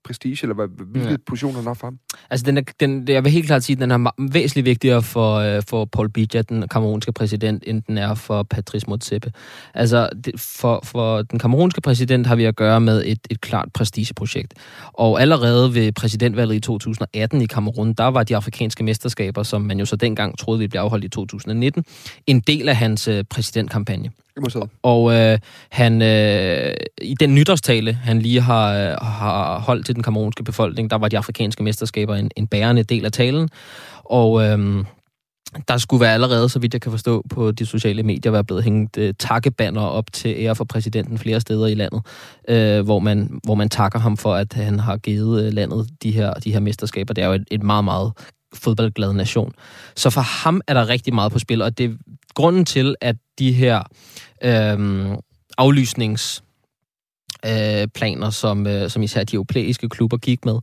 [0.06, 1.16] prestige, eller hvad, hvilke ja.
[1.28, 2.00] positioner han har for ham?
[2.30, 5.36] Altså, den er, den, jeg vil helt klart sige, at den er væsentligt vigtigere for,
[5.36, 9.32] øh, for Paul Biya, den kamerunske præsident, end den er for Patrice Motsepe.
[9.74, 13.70] Altså, det, for, for den kamerunske præsident har vi at gøre med et, et klart
[13.74, 14.54] prestigeprojekt.
[14.94, 19.80] Og allerede ved præsidentvalget i 2018 i Kamerun, der var de afrikanske mesterskaber, som man
[19.80, 21.86] jo så dengang troede ville blive afholdt i 2000 2019,
[22.28, 24.12] en del af hans øh, præsidentkampagne.
[24.84, 25.40] Og øh,
[25.70, 30.90] han øh, i den nytårstale, han lige har, øh, har holdt til den kamerunske befolkning,
[30.90, 33.50] der var de afrikanske mesterskaber en, en bærende del af talen.
[34.04, 34.86] Og øh,
[35.68, 38.64] der skulle være allerede, så vidt jeg kan forstå, på de sociale medier, være blevet
[38.64, 42.02] hængt øh, takkebanner op til ære for præsidenten flere steder i landet,
[42.50, 46.12] øh, hvor, man, hvor man takker ham for, at han har givet øh, landet de
[46.12, 47.14] her, de her mesterskaber.
[47.14, 48.12] Det er jo et, et meget, meget
[48.56, 49.54] fodboldglad nation.
[49.96, 51.96] Så for ham er der rigtig meget på spil, og det er
[52.34, 53.84] grunden til, at de her
[54.44, 55.18] øh,
[55.58, 56.44] aflysnings
[57.46, 60.60] øh, planer, som, øh, som især de europæiske klubber gik med,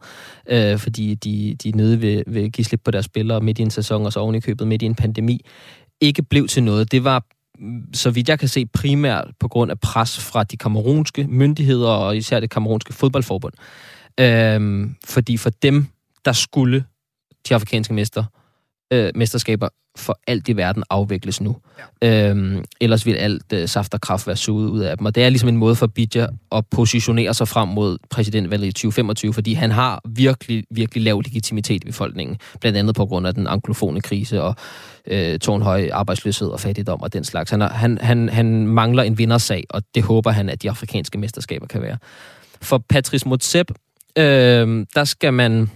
[0.49, 3.71] øh, fordi de, de nede vil, vil give slip på deres spillere midt i en
[3.71, 5.41] sæson, og så oven i købet midt i en pandemi,
[6.01, 6.93] ikke blev til noget.
[6.93, 7.25] Det var
[7.95, 12.17] så vidt jeg kan se, primært på grund af pres fra de kamerunske myndigheder, og
[12.17, 13.53] især det kamerunske fodboldforbund.
[14.21, 15.87] Øh, fordi for dem,
[16.25, 16.85] der skulle
[17.49, 18.25] de afrikanske mester,
[18.93, 21.57] øh, mesterskaber for alt i verden afvikles nu.
[22.03, 22.31] Ja.
[22.31, 25.07] Øhm, ellers vil alt øh, saft og kraft være suget ud af dem.
[25.07, 28.73] Og det er ligesom en måde for Bidja at positionere sig frem mod præsidentvalget i
[28.73, 32.37] 2025, fordi han har virkelig, virkelig lav legitimitet i befolkningen.
[32.61, 34.55] Blandt andet på grund af den anglofone krise og
[35.07, 37.51] øh, tårnhøj arbejdsløshed og fattigdom og den slags.
[37.51, 41.19] Han, er, han, han, han mangler en vindersag, og det håber han, at de afrikanske
[41.19, 41.99] mesterskaber kan være.
[42.63, 43.75] For Patrice Motsepe,
[44.19, 45.71] øh, der skal man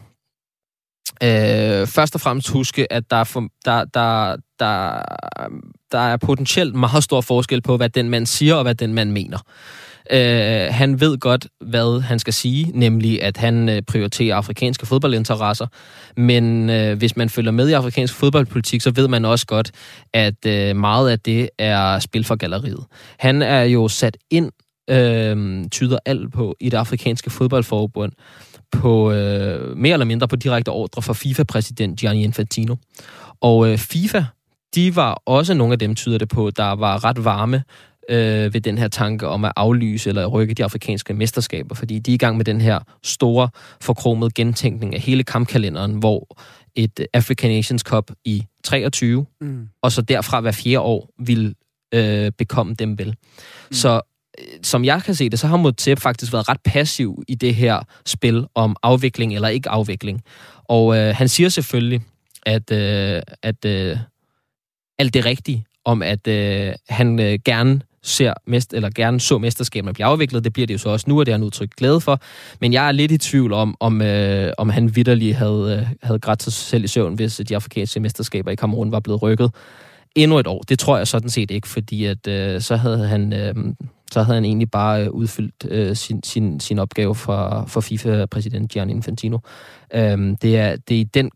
[1.23, 5.03] Øh, først og fremmest huske, at der er, for, der, der, der,
[5.93, 9.11] der er potentielt meget stor forskel på, hvad den mand siger og hvad den mand
[9.11, 9.39] mener.
[10.11, 15.67] Øh, han ved godt, hvad han skal sige, nemlig at han øh, prioriterer afrikanske fodboldinteresser.
[16.17, 19.71] Men øh, hvis man følger med i afrikansk fodboldpolitik, så ved man også godt,
[20.13, 22.85] at øh, meget af det er spil for galleriet.
[23.19, 24.51] Han er jo sat ind,
[24.91, 28.13] øh, tyder alt på, i det afrikanske fodboldforbund
[28.75, 32.77] på øh, mere eller mindre på direkte ordre fra FIFA-præsident Gianni Infantino.
[33.41, 34.25] Og øh, FIFA,
[34.75, 37.63] de var også nogle af dem, tyder det på, der var ret varme
[38.09, 42.11] øh, ved den her tanke om at aflyse eller rykke de afrikanske mesterskaber, fordi de
[42.11, 43.49] er i gang med den her store,
[43.81, 46.39] forkromede gentænkning af hele kampkalenderen, hvor
[46.75, 49.69] et African Nations Cup i 23, mm.
[49.83, 51.55] og så derfra hver fjerde år vil
[51.95, 53.09] øh, bekomme dem vel.
[53.09, 53.73] Mm.
[53.73, 54.01] Så
[54.63, 57.81] som jeg kan se det, så har Motep faktisk været ret passiv i det her
[58.07, 60.23] spil om afvikling eller ikke afvikling.
[60.65, 62.01] Og øh, han siger selvfølgelig,
[62.47, 63.99] at, øh, at øh,
[64.99, 69.95] alt det rigtige om, at øh, han øh, gerne ser mest, eller gerne så mesterskaberne
[69.95, 70.45] blive afviklet.
[70.45, 72.21] Det bliver det jo så også nu, og det er han udtrykt glæde for.
[72.61, 76.19] Men jeg er lidt i tvivl om, om, øh, om han vidderlig havde, øh, havde
[76.19, 79.51] grædt sig selv i søvn, hvis de afrikanske mesterskaber i Kamerun var blevet rykket
[80.15, 80.63] endnu et år.
[80.63, 83.33] Det tror jeg sådan set ikke, fordi at, øh, så havde han...
[83.33, 83.55] Øh,
[84.13, 88.71] så havde han egentlig bare øh, udfyldt øh, sin, sin, sin opgave for, for FIFA-præsident
[88.71, 89.39] Gianni Infantino.
[89.95, 91.31] Øhm, det, er, det er i den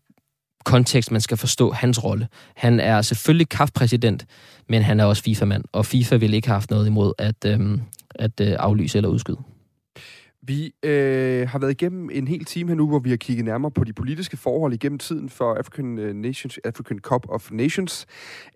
[0.64, 2.28] kontekst, man skal forstå hans rolle.
[2.56, 4.26] Han er selvfølgelig CAF-præsident,
[4.68, 7.80] men han er også FIFA-mand, og FIFA vil ikke have haft noget imod at, øhm,
[8.14, 9.38] at øh, aflyse eller udskyde.
[10.48, 13.70] Vi øh, har været igennem en hel time her nu, hvor vi har kigget nærmere
[13.70, 18.06] på de politiske forhold igennem tiden for African øh, Nations, African Cup of Nations,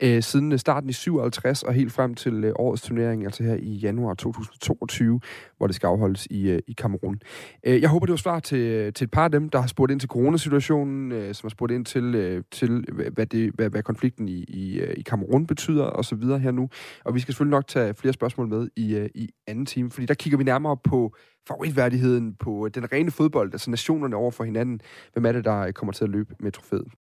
[0.02, 3.54] øh, siden øh, starten i 57 og helt frem til øh, årets turnering, altså her
[3.54, 5.20] i januar 2022,
[5.62, 7.20] hvor det skal afholdes i, øh, i Kamerun.
[7.66, 9.66] Øh, jeg håber, det var svar til, øh, til et par af dem, der har
[9.66, 13.70] spurgt ind til coronasituationen, øh, som har spurgt ind til, øh, til hvad, det, hvad,
[13.70, 16.68] hvad konflikten i, i, øh, i Kamerun betyder, og så videre her nu.
[17.04, 20.06] Og vi skal selvfølgelig nok tage flere spørgsmål med i, øh, i anden time, fordi
[20.06, 21.14] der kigger vi nærmere på
[21.48, 24.80] favoritværdigheden på øh, den rene fodbold, altså nationerne over for hinanden.
[25.12, 26.84] Hvem er det, der kommer til at løbe med trofæet?